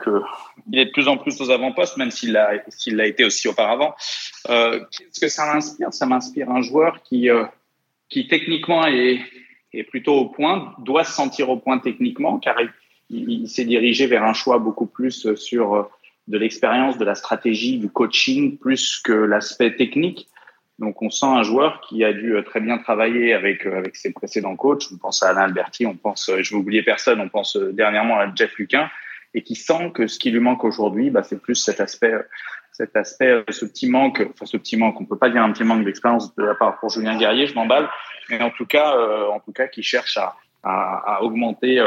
[0.73, 2.39] est de plus en plus aux avant-postes, même s'il
[2.69, 3.95] s'il l'a été aussi auparavant.
[4.47, 5.93] Qu'est-ce que ça m'inspire?
[5.93, 7.29] Ça m'inspire un joueur qui
[8.11, 9.21] qui techniquement est
[9.79, 12.57] est plutôt au point, doit se sentir au point techniquement, car
[13.11, 15.83] il, s'est dirigé vers un choix beaucoup plus sur euh,
[16.29, 20.29] de l'expérience, de la stratégie, du coaching, plus que l'aspect technique.
[20.79, 23.95] Donc on sent un joueur qui a dû euh, très bien travailler avec euh, avec
[23.97, 24.85] ses précédents coachs.
[24.93, 28.19] On pense à Alain Alberti, on pense, euh, je vais oublier personne, on pense dernièrement
[28.19, 28.91] à Jeff Luquin,
[29.35, 32.15] et qui sent que ce qui lui manque aujourd'hui, bah, c'est plus cet aspect
[32.73, 35.63] cet aspect, ce petit manque, enfin ce petit manque, on peut pas dire un petit
[35.63, 37.89] manque d'expérience de la part pour Julien Guerrier, je m'emballe,
[38.31, 38.97] mais en tout cas,
[39.31, 41.81] en tout cas, qui cherche à, à, à augmenter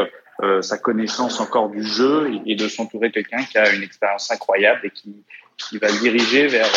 [0.61, 4.81] sa connaissance encore du jeu et, de s'entourer de quelqu'un qui a une expérience incroyable
[4.83, 5.15] et qui,
[5.57, 6.67] qui va diriger vers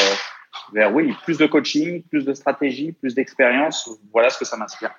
[0.73, 3.89] vers oui, plus de coaching, plus de stratégie, plus d'expérience.
[4.13, 4.91] Voilà ce que ça m'inspire.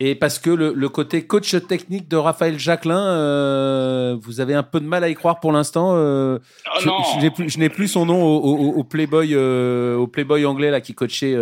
[0.00, 4.80] Et parce que le, côté coach technique de Raphaël Jacquelin, euh, vous avez un peu
[4.80, 5.92] de mal à y croire pour l'instant.
[5.94, 10.94] Euh, oh je, n'ai plus, son nom au, Playboy, euh, au Playboy anglais là qui
[10.94, 11.36] coachait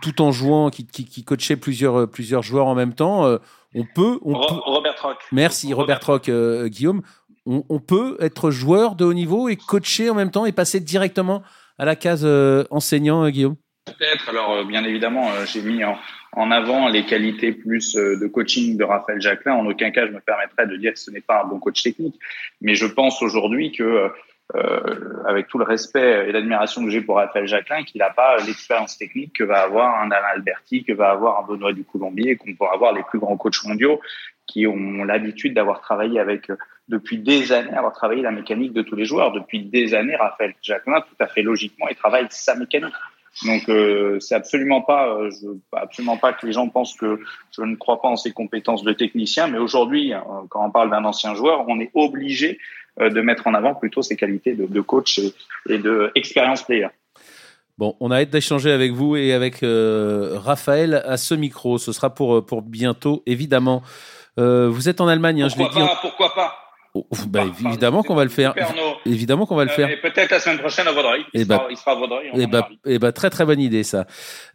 [0.00, 3.24] tout, en jouant, qui, qui, coachait plusieurs, plusieurs joueurs en même temps.
[3.74, 5.18] on peut, Robert Rock.
[5.32, 6.30] Merci Robert, Rock,
[6.66, 7.02] Guillaume.
[7.46, 11.42] on, peut être joueur de haut niveau et coacher en même temps et passer directement
[11.78, 13.56] à la case euh, enseignant, euh, Guillaume?
[13.84, 14.28] Peut-être.
[14.28, 19.20] Alors, euh, bien évidemment, j'ai mis en, avant les qualités plus de coaching de Raphaël
[19.20, 19.54] Jacquelin.
[19.54, 21.82] En aucun cas, je me permettrais de dire que ce n'est pas un bon coach
[21.82, 22.14] technique.
[22.60, 24.12] Mais je pense aujourd'hui que,
[25.26, 28.98] avec tout le respect et l'admiration que j'ai pour Raphaël Jacquelin, qu'il n'a pas l'expérience
[28.98, 32.54] technique que va avoir un Alain Alberti, que va avoir un Benoît du Colombier, qu'on
[32.54, 34.00] pourra avoir les plus grands coachs mondiaux
[34.46, 36.50] qui ont l'habitude d'avoir travaillé avec
[36.88, 39.32] depuis des années avoir travaillé la mécanique de tous les joueurs.
[39.32, 42.94] Depuis des années, Raphaël Jacquelin, tout à fait logiquement, il travaille sa mécanique.
[43.46, 45.30] Donc euh, c'est absolument pas, euh,
[45.72, 47.18] absolument pas que les gens pensent que
[47.50, 50.18] je ne crois pas en ses compétences de technicien, mais aujourd'hui, euh,
[50.50, 52.58] quand on parle d'un ancien joueur, on est obligé euh,
[52.98, 55.34] de mettre en avant plutôt ses qualités de, de coach et,
[55.68, 56.88] et de expérience player.
[57.78, 61.78] Bon, on a hâte d'échanger avec vous et avec Raphaël à ce micro.
[61.78, 63.82] Ce sera pour pour bientôt, évidemment.
[64.36, 65.80] vous êtes en Allemagne, hein, je l'ai dit.
[66.02, 66.54] Pourquoi pas
[66.94, 68.54] Oh, bah, évidemment qu'on va le faire.
[69.06, 69.88] Évidemment qu'on va le faire.
[69.88, 71.24] Euh, peut-être la semaine prochaine à Vaudreuil.
[71.32, 72.26] Il, eh bah, sera, à Vaudreuil.
[72.34, 74.06] Et eh bah, et eh bah, très très bonne idée ça.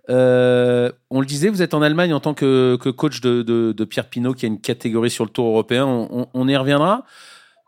[0.09, 3.71] Euh, on le disait, vous êtes en Allemagne en tant que, que coach de, de,
[3.71, 5.88] de, Pierre Pinot, qui a une catégorie sur le Tour européen.
[5.88, 7.05] On, on, y reviendra.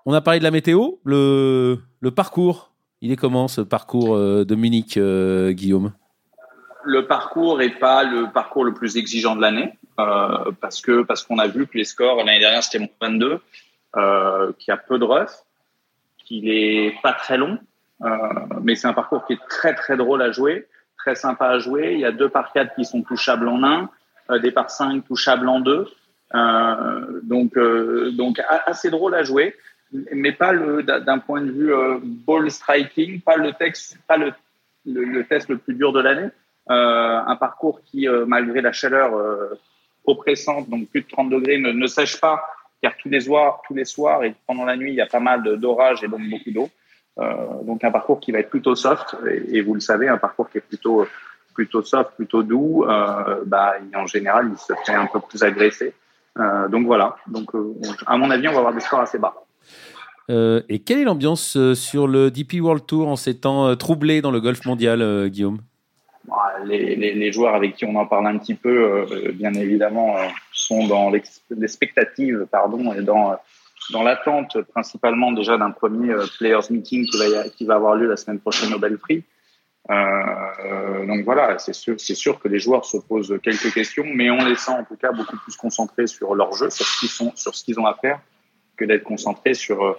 [0.05, 1.77] On a parlé de la météo, le,
[2.15, 2.71] parcours.
[3.01, 5.93] Il est comment ce parcours euh, de Munich, euh, Guillaume?
[6.85, 11.23] Le parcours est pas le parcours le plus exigeant de l'année euh, parce que parce
[11.23, 13.39] qu'on a vu que les scores l'année dernière c'était moins 22
[13.97, 15.43] euh, qui a peu de rough,
[16.17, 17.59] qu'il est pas très long,
[18.61, 21.91] mais c'est un parcours qui est très très drôle à jouer, très sympa à jouer.
[21.93, 23.89] Il y a deux par quatre qui sont touchables en un,
[24.39, 25.85] des par cinq touchables en deux.
[27.23, 27.57] Donc,
[28.13, 29.55] donc assez drôle à jouer,
[29.91, 34.33] mais pas le d'un point de vue euh, ball striking, pas le texte, pas le,
[34.85, 36.29] le, test le plus dur de l'année.
[36.67, 39.11] un parcours qui, malgré la chaleur
[40.05, 42.43] oppressante, donc plus de 30 degrés, ne, sèche pas
[42.81, 45.19] car tous les soirs, tous les soirs et pendant la nuit, il y a pas
[45.19, 46.69] mal d'orage et donc beaucoup d'eau.
[47.19, 50.49] Euh, donc un parcours qui va être plutôt soft et, vous le savez, un parcours
[50.49, 51.05] qui est plutôt
[51.53, 55.93] plutôt soft, plutôt doux, euh, bah, en général, il se fait un peu plus agressé.
[56.37, 57.17] Euh, donc voilà.
[57.27, 57.73] Donc euh,
[58.05, 59.33] à mon avis, on va avoir des scores assez bas.
[60.29, 64.31] Euh, et quelle est l'ambiance sur le DP World Tour en ces temps troublés dans
[64.31, 65.59] le golf mondial, Guillaume?
[66.27, 70.15] Bah, les, joueurs avec qui on en parle un petit peu, bien évidemment,
[70.51, 73.35] sont dans l'expectative pardon, et dans,
[73.91, 78.07] dans l'attente principalement déjà d'un premier euh, Players Meeting qui va, qui va avoir lieu
[78.07, 79.23] la semaine prochaine au Belfry.
[79.89, 84.29] Euh, donc voilà, c'est sûr, c'est sûr que les joueurs se posent quelques questions, mais
[84.29, 87.09] on les sent en tout cas beaucoup plus concentrés sur leur jeu, sur ce qu'ils
[87.09, 88.19] sont, sur ce qu'ils ont à faire,
[88.77, 89.93] que d'être concentrés sur euh,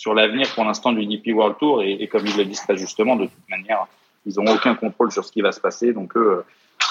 [0.00, 1.82] sur l'avenir pour l'instant du DP World Tour.
[1.82, 3.86] Et, comme ils le disent très justement, de toute manière,
[4.24, 5.92] ils n'ont aucun contrôle sur ce qui va se passer.
[5.92, 6.42] Donc eux,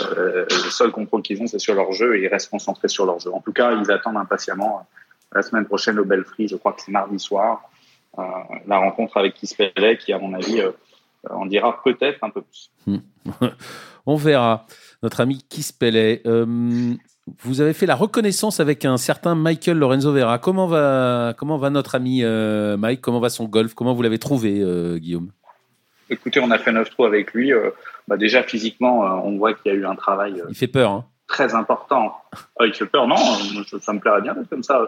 [0.01, 3.07] euh, le seul contrôle qu'ils ont, c'est sur leur jeu et ils restent concentrés sur
[3.07, 3.33] leur jeu.
[3.33, 6.83] En tout cas, ils attendent impatiemment euh, la semaine prochaine au Belfry, je crois que
[6.83, 7.63] c'est mardi soir,
[8.19, 8.21] euh,
[8.67, 10.61] la rencontre avec Kispellet qui, à mon avis,
[11.31, 12.69] en dira peut-être un peu plus.
[14.05, 14.67] On verra.
[15.01, 16.21] Notre ami Kispellet.
[17.41, 20.39] Vous avez fait la reconnaissance avec un certain Michael Lorenzo Vera.
[20.39, 23.01] Comment va, comment va notre ami Mike?
[23.01, 23.73] Comment va son golf?
[23.73, 24.63] Comment vous l'avez trouvé,
[24.99, 25.31] Guillaume?
[26.09, 27.53] Écoutez, on a fait neuf trous avec lui.
[27.53, 27.69] Euh,
[28.07, 30.41] bah déjà physiquement, euh, on voit qu'il y a eu un travail.
[30.41, 30.91] Euh, il fait peur.
[30.91, 31.05] Hein.
[31.27, 32.15] Très important.
[32.61, 33.15] il fait peur, non
[33.81, 34.87] Ça me plairait bien d'être comme ça.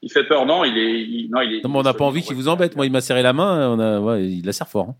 [0.00, 1.64] Il fait peur, non Il est, non, il est.
[1.64, 2.76] Non, on n'a pas envie qu'il vous embête.
[2.76, 3.68] Moi, il m'a serré la main.
[3.68, 4.88] On a, ouais, il la serre fort.
[4.88, 4.94] Hein.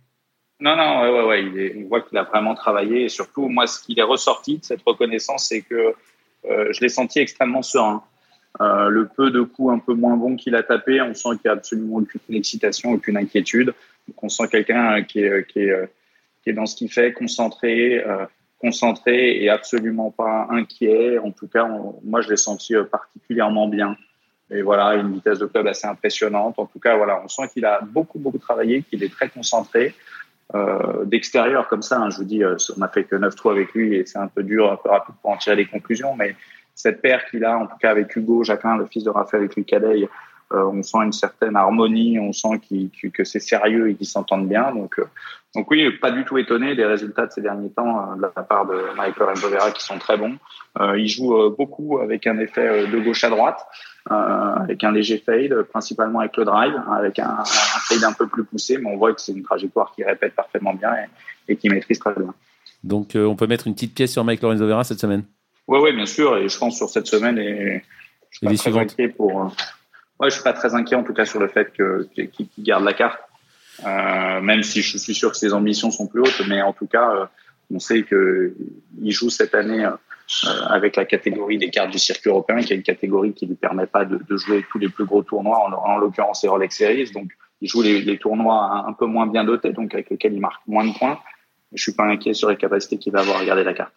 [0.61, 1.45] Non, non, ouais, ouais, ouais.
[1.47, 3.05] Il est, on voit qu'il a vraiment travaillé.
[3.05, 5.95] Et surtout, moi, ce qu'il est ressorti de cette reconnaissance, c'est que
[6.45, 8.03] je l'ai senti extrêmement serein.
[8.61, 11.41] Euh, le peu de coups un peu moins bons qu'il a tapé, on sent qu'il
[11.47, 13.73] n'y a absolument aucune excitation, aucune inquiétude.
[14.09, 18.27] Donc on sent quelqu'un qui est, qui, est, dans ce qu'il fait, concentré, euh,
[18.59, 21.19] concentré et absolument pas inquiet.
[21.19, 21.67] En tout cas,
[22.05, 23.97] moi je l'ai senti euh, particulièrement bien.
[24.51, 26.59] Et voilà, une vitesse de club assez impressionnante.
[26.59, 29.95] En tout cas, voilà, on sent qu'il a beaucoup beaucoup travaillé, qu'il est très concentré.
[30.55, 33.73] Euh, d'extérieur comme ça, hein, je vous dis, on a fait que 9 trous avec
[33.73, 36.37] lui et c'est un peu dur, un peu rapide pour en tirer les conclusions, mais
[36.75, 39.55] cette paire qu'il a, en tout cas avec Hugo Jacquin, le fils de Raphaël et
[39.55, 40.09] lui Cadet,
[40.51, 42.61] on sent une certaine harmonie, on sent
[43.15, 44.71] que c'est sérieux et qu'ils s'entendent bien.
[44.73, 45.01] Donc,
[45.55, 48.67] donc oui, pas du tout étonné des résultats de ces derniers temps de la part
[48.67, 50.37] de Michael Envovera qui sont très bons.
[50.95, 53.67] il joue beaucoup avec un effet de gauche à droite,
[54.07, 58.45] avec un léger fade, principalement avec le drive, avec un, un, fade un peu plus
[58.45, 61.69] poussé, mais on voit que c'est une trajectoire qui répète parfaitement bien et, et qui
[61.69, 62.35] maîtrise très bien.
[62.83, 65.25] Donc, on peut mettre une petite pièce sur Mike Lorenzo Vera cette semaine?
[65.69, 66.37] Oui, oui, bien sûr.
[66.37, 67.83] Et je pense sur cette semaine, et
[68.31, 69.43] je suis pas très inquiet pour.
[69.43, 69.49] Euh,
[70.21, 72.93] ouais, je suis pas très inquiet en tout cas sur le fait qu'il garde la
[72.93, 73.21] carte.
[73.87, 76.87] Euh, même si je suis sûr que ses ambitions sont plus hautes, mais en tout
[76.87, 77.27] cas, euh,
[77.73, 78.55] on sait que
[79.01, 79.93] il joue cette année euh,
[80.69, 83.87] avec la catégorie des cartes du circuit européen, qui est une catégorie qui lui permet
[83.87, 87.11] pas de, jouer tous les plus gros tournois, en, en l'occurrence les Rolex Series.
[87.13, 87.31] Donc,
[87.63, 90.85] il joue les, tournois un peu moins bien dotés, donc avec lesquels il marque moins
[90.85, 91.19] de points.
[91.73, 93.93] Je suis pas inquiet sur les capacités qu'il va avoir à garder la carte.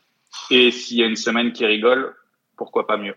[0.51, 2.13] Et s'il y a une semaine qui rigole,
[2.57, 3.15] pourquoi pas mieux?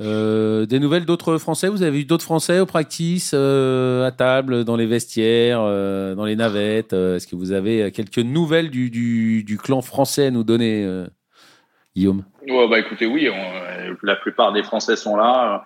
[0.00, 1.68] Euh, des nouvelles d'autres Français?
[1.68, 6.24] Vous avez vu d'autres Français au practice, euh, à table, dans les vestiaires, euh, dans
[6.24, 6.92] les navettes?
[6.92, 11.06] Euh, Est-ce que vous avez quelques nouvelles du, clan français à nous donner, euh,
[11.96, 15.64] Guillaume ouais, bah Écoutez, oui, on, la plupart des Français sont là.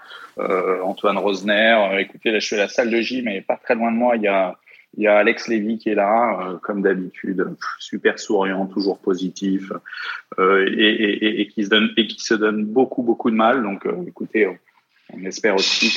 [0.84, 3.90] Antoine Rosner, écoutez, là je suis à la salle de gym, mais pas très loin
[3.90, 4.56] de moi, il y a
[4.96, 7.46] il y a Alex Lévy qui est là, euh, comme d'habitude,
[7.78, 9.72] super souriant, toujours positif,
[10.38, 13.62] euh, et, et, et, qui se donne et qui se donne beaucoup beaucoup de mal.
[13.62, 15.90] Donc, euh, écoutez, on, espère aussi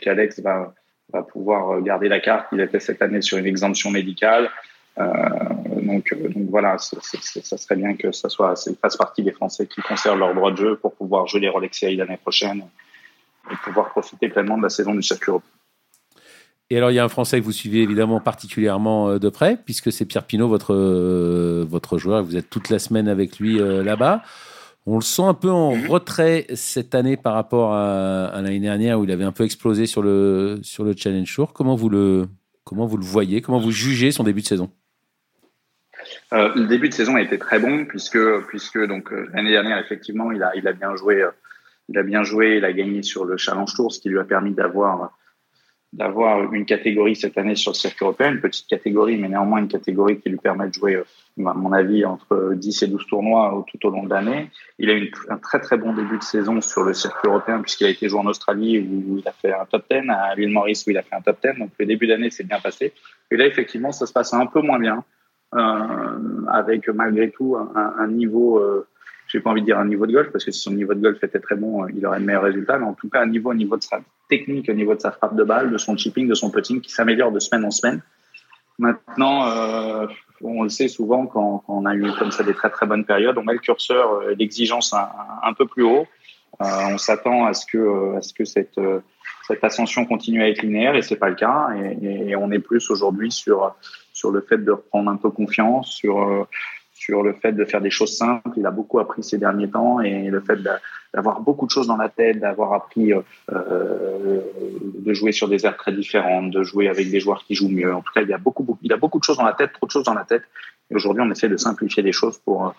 [0.00, 0.74] qu'Alex va
[1.12, 2.48] va pouvoir garder la carte.
[2.52, 4.50] Il était cette année sur une exemption médicale.
[4.98, 5.04] Euh,
[5.82, 10.18] donc, donc voilà, ça serait bien que ça soit, fasse partie des Français qui conservent
[10.18, 12.62] leur droit de jeu pour pouvoir jouer les Rolex Series l'année prochaine
[13.50, 15.50] et pouvoir profiter pleinement de la saison du circuit européen.
[16.70, 19.58] Et alors, il y a un Français que vous suivez évidemment particulièrement euh, de près,
[19.62, 23.38] puisque c'est Pierre Pinot, votre, euh, votre joueur, et vous êtes toute la semaine avec
[23.38, 24.22] lui euh, là-bas.
[24.86, 28.98] On le sent un peu en retrait cette année par rapport à, à l'année dernière
[28.98, 31.52] où il avait un peu explosé sur le, sur le Challenge Tour.
[31.52, 32.28] Comment vous le,
[32.64, 33.40] comment vous le voyez?
[33.40, 34.70] Comment vous jugez son début de saison?
[36.34, 38.18] Euh, Le début de saison a été très bon puisque,
[38.48, 41.26] puisque donc l'année dernière, effectivement, il a, il a bien joué.
[41.88, 44.24] Il a bien joué, il a gagné sur le Challenge Tour, ce qui lui a
[44.24, 45.12] permis d'avoir
[45.94, 49.68] d'avoir une catégorie cette année sur le circuit européen, une petite catégorie, mais néanmoins une
[49.68, 53.64] catégorie qui lui permet de jouer, euh, à mon avis, entre 10 et 12 tournois
[53.68, 54.50] tout au long de l'année.
[54.78, 57.86] Il a eu un très très bon début de saison sur le circuit européen puisqu'il
[57.86, 60.84] a été joué en Australie où il a fait un top 10, à l'île Maurice
[60.86, 61.60] où il a fait un top 10.
[61.60, 62.92] Donc le début d'année s'est bien passé.
[63.30, 65.00] Et là, effectivement, ça se passe un peu moins bien, euh,
[65.54, 68.58] avec malgré tout un, un niveau...
[68.58, 68.86] Euh,
[69.28, 71.00] j'ai pas envie de dire un niveau de golf parce que si son niveau de
[71.00, 72.78] golf était très bon, euh, il aurait de meilleurs résultats.
[72.78, 75.10] Mais en tout cas, un niveau, au niveau de sa technique, au niveau de sa
[75.10, 78.02] frappe de balle, de son chipping, de son putting, qui s'améliore de semaine en semaine.
[78.78, 80.06] Maintenant, euh,
[80.42, 83.38] on le sait souvent quand, on a eu comme ça des très très bonnes périodes,
[83.38, 86.06] on met le curseur, euh, l'exigence un, peu plus haut.
[86.60, 89.00] Euh, on s'attend à ce que euh,
[89.46, 91.70] cette ascension continue à être linéaire et c'est pas le cas.
[92.02, 93.74] Et on est plus aujourd'hui sur
[94.14, 96.46] sur le fait de reprendre un peu confiance, sur
[96.94, 98.50] sur le fait de faire des choses simples.
[98.56, 100.58] Il a beaucoup appris ces derniers temps et le fait
[101.12, 104.40] d'avoir beaucoup de choses dans la tête, d'avoir appris euh,
[105.06, 107.92] de jouer sur des aires très différentes, de jouer avec des joueurs qui jouent mieux.
[107.92, 109.72] En tout cas, il a beaucoup, beaucoup, il a beaucoup de choses dans la tête,
[109.72, 110.44] trop de choses dans la tête.
[110.90, 112.72] Et aujourd'hui, on essaie de simplifier les choses pour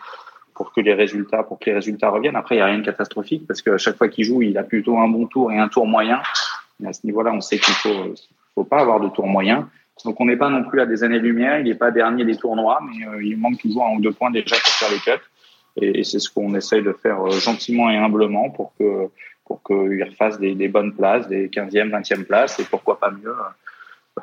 [0.55, 2.37] pour que les résultats, pour que les résultats reviennent.
[2.37, 4.63] Après, il n'y a rien de catastrophique parce que chaque fois qu'il joue, il a
[4.63, 6.21] plutôt un bon tour et un tour moyen.
[6.85, 8.15] À ce niveau-là, on sait qu'il faut,
[8.55, 9.69] faut pas avoir de tour moyen.
[10.03, 12.79] Donc on n'est pas non plus à des années-lumière, il n'est pas dernier des tournois,
[12.83, 15.23] mais euh, il manque toujours un ou deux points déjà pour faire les cuts.
[15.77, 19.09] Et, c'est ce qu'on essaye de faire euh, gentiment et humblement pour que
[19.45, 23.35] pour qu'il refasse des, bonnes places, des 15e, 20e places, et pourquoi pas mieux.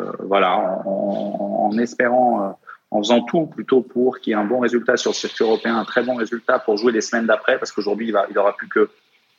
[0.00, 2.58] Euh, voilà, en, espérant,
[2.90, 5.78] en faisant tout plutôt pour qu'il y ait un bon résultat sur le circuit européen,
[5.78, 8.68] un très bon résultat pour jouer les semaines d'après, parce qu'aujourd'hui il il aura plus
[8.68, 8.90] que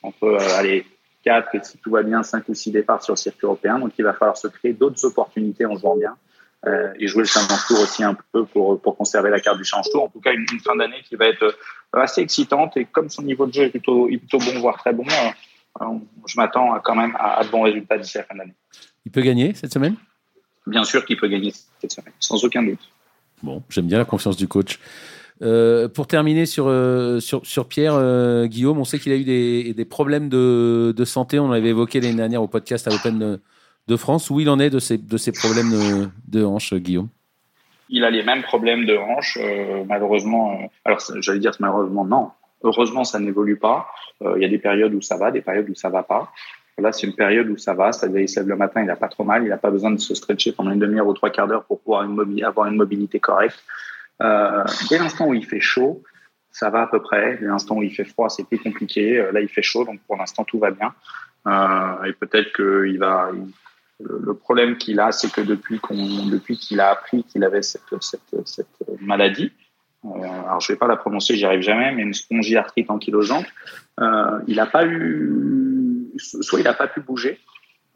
[0.02, 0.86] entre euh, allez
[1.24, 3.92] 4 et si tout va bien 5 ou 6 départs sur le circuit européen, donc
[3.98, 6.16] il va falloir se créer d'autres opportunités en jouant bien
[6.66, 9.64] euh, et jouer le Challenge Tour aussi un peu pour, pour conserver la carte du
[9.64, 10.04] Challenge Tour.
[10.04, 11.52] En tout cas, une, une fin d'année qui va être euh,
[12.00, 14.92] assez excitante et comme son niveau de jeu est plutôt, est plutôt bon, voire très
[14.92, 15.86] bon, euh,
[16.26, 18.54] je m'attends quand même à, à, de bons résultats d'ici la fin d'année.
[19.04, 19.96] Il peut gagner cette semaine?
[20.66, 22.78] Bien sûr qu'il peut gagner cette semaine, sans aucun doute.
[23.42, 24.78] Bon, j'aime bien la confiance du coach.
[25.42, 29.24] Euh, pour terminer sur, euh, sur, sur, Pierre, euh, Guillaume, on sait qu'il a eu
[29.24, 31.38] des, des problèmes de, de, santé.
[31.38, 33.40] On l'avait évoqué l'année dernière au podcast à l'Open
[33.86, 34.30] de, France.
[34.30, 37.08] Où il en est de ces, de ces problèmes de, de hanche, Guillaume?
[37.88, 39.38] Il a les mêmes problèmes de hanche.
[39.40, 42.30] Euh, malheureusement, euh, alors j'allais dire malheureusement, non.
[42.62, 43.88] Heureusement, ça n'évolue pas.
[44.22, 46.32] Il y a des périodes où ça va, des périodes où ça va pas.
[46.78, 47.92] Là, c'est une période où ça va.
[47.92, 49.90] C'est-à-dire, il se lève le matin, il n'a pas trop mal, il n'a pas besoin
[49.90, 52.06] de se stretcher pendant une demi-heure ou trois quarts d'heure pour pouvoir
[52.42, 53.62] avoir une mobilité correcte.
[54.22, 56.02] Euh, dès l'instant où il fait chaud,
[56.50, 57.36] ça va à peu près.
[57.38, 59.18] Dès l'instant où il fait froid, c'est plus compliqué.
[59.18, 60.92] Euh, là, il fait chaud, donc pour l'instant, tout va bien.
[61.46, 63.30] Euh, et peut-être qu'il va,
[64.00, 65.80] le, problème qu'il a, c'est que depuis
[66.58, 67.82] qu'il a appris qu'il avait cette,
[69.00, 69.52] maladie,
[70.04, 73.46] euh, alors je vais pas la prononcer, j'y arrive jamais, mais une spongiarthrite ankylosante,
[74.00, 77.40] euh, il n'a pas eu, soit il n'a pas pu bouger,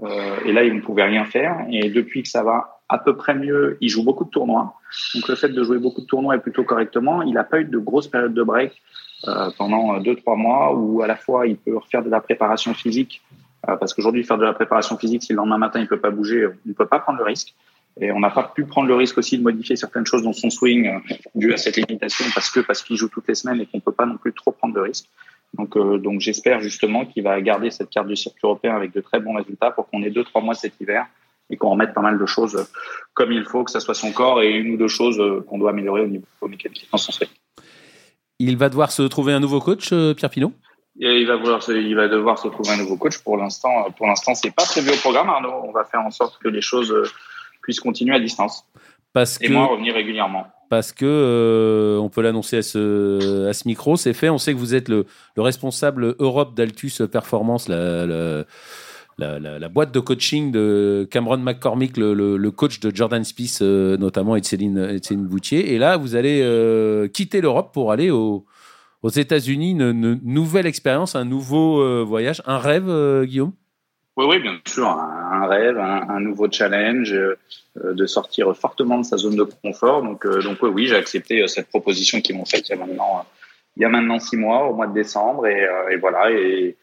[0.03, 3.17] euh, et là il ne pouvait rien faire, et depuis que ça va à peu
[3.17, 4.75] près mieux, il joue beaucoup de tournois,
[5.15, 7.65] donc le fait de jouer beaucoup de tournois et plutôt correctement, il n'a pas eu
[7.65, 8.81] de grosses périodes de break
[9.27, 12.73] euh, pendant deux trois mois où à la fois il peut refaire de la préparation
[12.73, 13.21] physique,
[13.77, 16.47] parce qu'aujourd'hui faire de la préparation physique, si le lendemain matin il peut pas bouger,
[16.47, 17.55] on ne peut pas prendre le risque.
[18.01, 20.51] Et on n'a pas pu prendre le risque aussi de modifier certaines choses dans son
[20.51, 23.67] swing euh, dû à cette limitation parce que parce qu'il joue toutes les semaines et
[23.67, 25.09] qu'on peut pas non plus trop prendre de risques.
[25.55, 29.01] Donc, euh, donc j'espère justement qu'il va garder cette carte du circuit européen avec de
[29.01, 31.07] très bons résultats pour qu'on ait deux trois mois cet hiver
[31.51, 32.69] et qu'on remette pas mal de choses
[33.15, 35.59] comme il faut, que ça soit son corps et une ou deux choses euh, qu'on
[35.59, 37.31] doit améliorer au niveau mécanique dans son swing.
[38.39, 40.31] Il va devoir se trouver un nouveau coach, Pierre
[41.01, 43.19] Il va, vouloir, il va devoir se trouver un nouveau coach.
[43.19, 45.63] Pour l'instant, pour l'instant, c'est pas prévu au programme, Arnaud.
[45.65, 46.93] On va faire en sorte que les choses
[47.63, 48.65] puisse continuer à distance.
[49.13, 50.47] Parce et moi revenir régulièrement.
[50.69, 54.29] Parce que euh, on peut l'annoncer à ce, à ce micro, c'est fait.
[54.29, 58.45] On sait que vous êtes le, le responsable Europe d'Altus Performance, la, la,
[59.59, 64.37] la, boîte de coaching de Cameron McCormick, le, le, coach de Jordan Spieth euh, notamment
[64.37, 65.73] et de Céline, et Céline Boutier.
[65.73, 68.45] Et là, vous allez euh, quitter l'Europe pour aller au,
[69.03, 73.53] aux États-Unis, une, nouvelle expérience, un nouveau voyage, un rêve, Guillaume?
[74.19, 77.15] Oui, oui, bien sûr, un, rêve, un, nouveau challenge,
[77.85, 80.03] euh, de sortir fortement de sa zone de confort.
[80.03, 82.79] Donc, euh, donc oui, j'ai accepté euh, cette proposition qu'ils m'ont faite il y a
[82.79, 83.25] maintenant,
[83.77, 86.31] il y a maintenant six mois, au mois de décembre, et, voilà.
[86.33, 86.77] Et,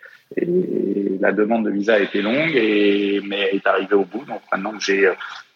[1.19, 4.25] la demande de visa a été longue, et, mais elle est arrivée au bout.
[4.25, 5.09] Donc maintenant que j'ai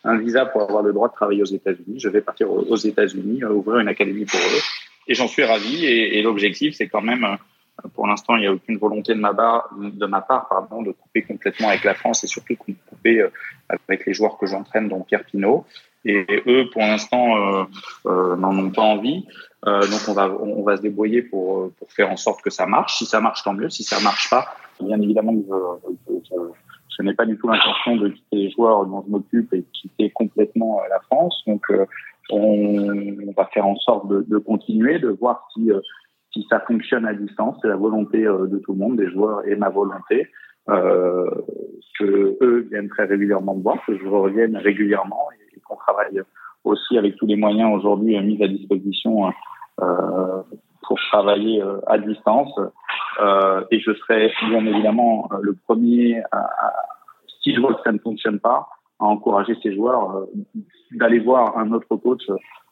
[0.04, 3.44] un visa pour avoir le droit de travailler aux États-Unis, je vais partir aux États-Unis,
[3.46, 4.62] ouvrir une académie pour eux,
[5.10, 5.86] et j'en suis ravi.
[5.86, 7.38] Et, l'objectif, c'est quand même
[7.94, 11.84] pour l'instant, il n'y a aucune volonté de ma, part, pardon, de couper complètement avec
[11.84, 13.32] la France et surtout de couper euh,
[13.70, 15.66] avec les joueurs que j'entraîne, dont Pierre Pinot.
[16.06, 17.64] Et eux, pour l'instant, euh,
[18.06, 19.26] euh, n'en ont pas envie.
[19.66, 22.98] donc, on va, se débrouiller pour, faire en sorte que ça marche.
[22.98, 23.70] Si ça marche, tant mieux.
[23.70, 26.36] Si ça marche pas, bien évidemment, je, je,
[26.98, 29.66] je n'ai pas du tout l'intention de quitter les joueurs dont je m'occupe et de
[29.74, 31.44] quitter complètement la France.
[31.46, 31.68] Donc,
[32.32, 35.72] on, va faire en sorte de, de continuer, de voir si
[36.34, 39.46] si ça fonctionne à distance, c'est la volonté euh, de tout le monde, des joueurs
[39.48, 40.30] et ma volonté,
[40.70, 41.30] euh,
[41.98, 46.22] que eux viennent très régulièrement me voir, que je revienne régulièrement et, qu'on travaille
[46.64, 49.32] aussi avec tous les moyens aujourd'hui mis à disposition
[49.82, 50.42] euh,
[50.84, 52.54] pour travailler euh, à distance.
[53.22, 56.50] Euh, et je serai bien évidemment le premier, à,
[57.44, 58.68] si je vois que ça ne fonctionne pas,
[59.00, 60.28] à encourager ces joueurs
[60.92, 62.24] d'aller voir un autre coach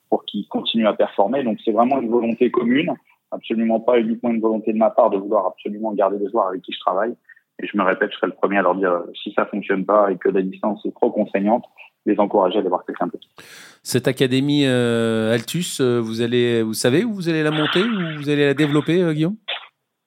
[0.09, 1.43] pour qu'ils continuent à performer.
[1.43, 2.93] Donc c'est vraiment une volonté commune
[3.31, 6.61] absolument pas uniquement une volonté de ma part de vouloir absolument garder les joueurs avec
[6.61, 7.15] qui je travaille.
[7.61, 10.11] Et je me répète, je serai le premier à leur dire si ça fonctionne pas
[10.11, 11.65] et que la distance est trop contraignante,
[12.05, 13.27] les encourager à aller voir quelqu'un d'autre.
[13.81, 18.17] Cette académie euh, Altus, euh, vous allez, vous savez où vous allez la monter ou
[18.17, 19.37] vous allez la développer, euh, Guillaume?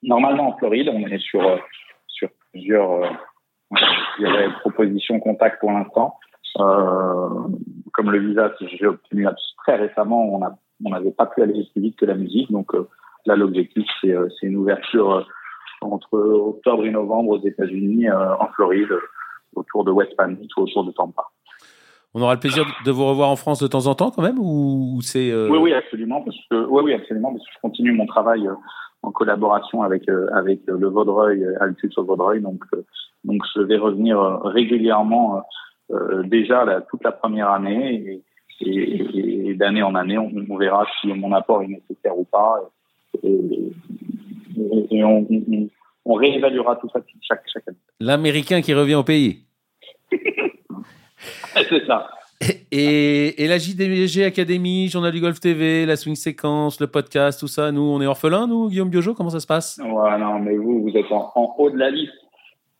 [0.01, 1.41] Normalement en Floride, on est sur
[2.07, 3.01] sur plusieurs
[4.61, 6.17] propositions contact pour l'instant.
[6.55, 9.25] comme le visa que j'ai obtenu
[9.65, 10.41] très récemment,
[10.83, 12.73] on n'avait pas pu aller plus vite que la musique, donc
[13.25, 15.23] Là, l'objectif, c'est euh, une ouverture euh,
[15.81, 18.89] entre octobre et novembre aux États-Unis, euh, en Floride,
[19.55, 21.23] autour de West Palm Beach ou autour de Tampa.
[22.13, 24.37] On aura le plaisir de vous revoir en France de temps en temps, quand même,
[24.37, 28.05] ou c'est Oui, oui, absolument, parce que oui, oui, absolument, parce que je continue mon
[28.05, 28.49] travail
[29.03, 32.63] en collaboration avec avec le Vaudreuil, Altus au Vaudreuil, donc
[33.23, 35.43] donc je vais revenir régulièrement
[36.25, 38.21] déjà toute la première année
[38.61, 42.59] et, et, d'année en année, on, on, verra si mon apport est nécessaire ou pas
[43.23, 47.77] et, on, réévaluera tout ça chaque, chaque année.
[47.99, 49.45] L'Américain qui revient au pays.
[50.11, 52.09] C'est ça.
[52.71, 57.71] Et, la JDG Academy, Journal du Golf TV, la Swing Séquence, le podcast, tout ça,
[57.71, 59.79] nous, on est orphelins, nous, Guillaume Biojo, comment ça se passe?
[59.83, 62.13] Ouais, non, mais vous, vous êtes en, haut de la liste.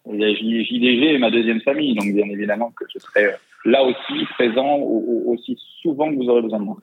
[0.08, 3.36] JDG est ma deuxième famille, donc bien évidemment que je serai
[3.66, 6.78] là aussi présent aussi souvent que vous aurez besoin de moi.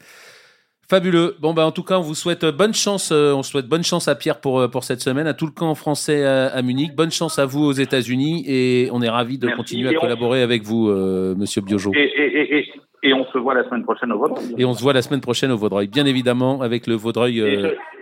[0.91, 1.36] Fabuleux.
[1.41, 3.12] Bon bah en tout cas on vous souhaite bonne chance.
[3.12, 5.53] Euh, on souhaite bonne chance à Pierre pour euh, pour cette semaine, à tout le
[5.53, 6.97] camp français à, Munich.
[6.97, 10.62] Bonne chance à vous aux États-Unis et on est ravi de continuer à collaborer avec
[10.62, 11.93] vous, euh, Monsieur Biojo.
[11.95, 14.55] Et, on se voit la semaine prochaine au Vaudreuil.
[14.57, 17.43] Et on se voit la semaine prochaine au Vaudreuil, bien évidemment avec le Vaudreuil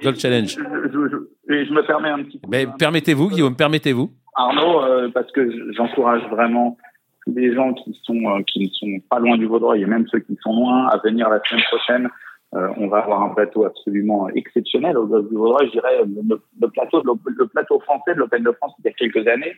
[0.03, 0.49] Golf Challenge.
[0.49, 2.41] Je, je, me permets un petit.
[2.49, 4.11] Mais permettez-vous, Guillaume, permettez-vous.
[4.37, 6.78] Arnaud, parce que j'encourage vraiment
[7.26, 10.39] les gens qui sont qui ne sont pas loin du Vaudreuil et même ceux qui
[10.41, 12.09] sont loin à venir la semaine prochaine
[12.57, 15.66] euh, on va avoir un plateau absolument exceptionnel au du Vaudreuil.
[15.68, 19.26] Je dirais le, plateau, le, plateau français de l'Open de France il y a quelques
[19.28, 19.52] années.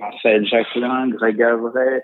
[0.00, 2.02] Raphaël Jacquelin, Greg Avray,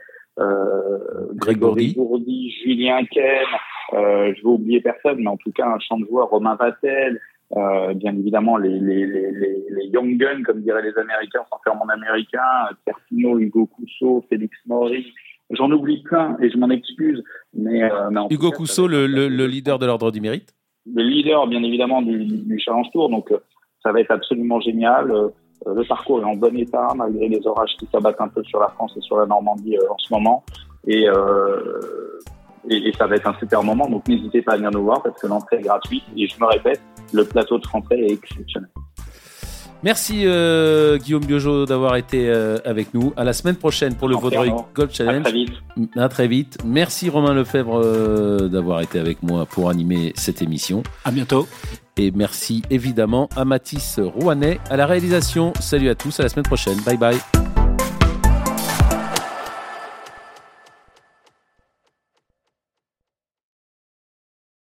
[1.35, 3.47] Grégory Gourdy, Julien Ken,
[3.93, 7.21] je vais oublier personne, mais en tout cas un champ de joueurs, Romain Vatel,
[7.55, 11.75] euh, bien évidemment les, les, les, les, young guns, comme diraient les Américains, sans faire
[11.75, 12.41] mon américain,
[12.87, 15.13] Terpino, Hugo Cousseau, Félix Maury.
[15.53, 17.23] J'en oublie plein et je m'en excuse.
[17.55, 20.55] Mais, euh, Hugo Cousseau, le, le, leader de l'ordre du mérite
[20.87, 23.11] Le leader, bien évidemment, du, du Challenge Tour.
[23.11, 23.39] Donc, euh,
[23.83, 25.11] ça va être absolument génial.
[25.11, 25.29] Euh,
[25.67, 28.69] le parcours est en bon état, malgré les orages qui s'abattent un peu sur la
[28.69, 30.43] France et sur la Normandie en ce moment.
[30.87, 31.07] Et
[32.69, 33.89] et, ça va être un super moment.
[33.89, 36.05] Donc n'hésitez pas à venir nous voir parce que l'entrée est gratuite.
[36.17, 36.81] Et je me répète,
[37.13, 38.71] le plateau de français est exceptionnel.
[39.83, 43.13] Merci euh, Guillaume Biojo d'avoir été euh, avec nous.
[43.17, 45.27] À la semaine prochaine pour le Vaudreuil Golf Challenge.
[45.27, 45.53] À très vite.
[45.97, 46.59] À très vite.
[46.65, 50.83] Merci Romain Lefebvre euh, d'avoir été avec moi pour animer cette émission.
[51.05, 51.49] À bientôt.
[51.97, 55.53] Et merci évidemment à Mathis Rouanet à la réalisation.
[55.61, 56.79] Salut à tous, à la semaine prochaine.
[56.87, 57.52] Bye bye.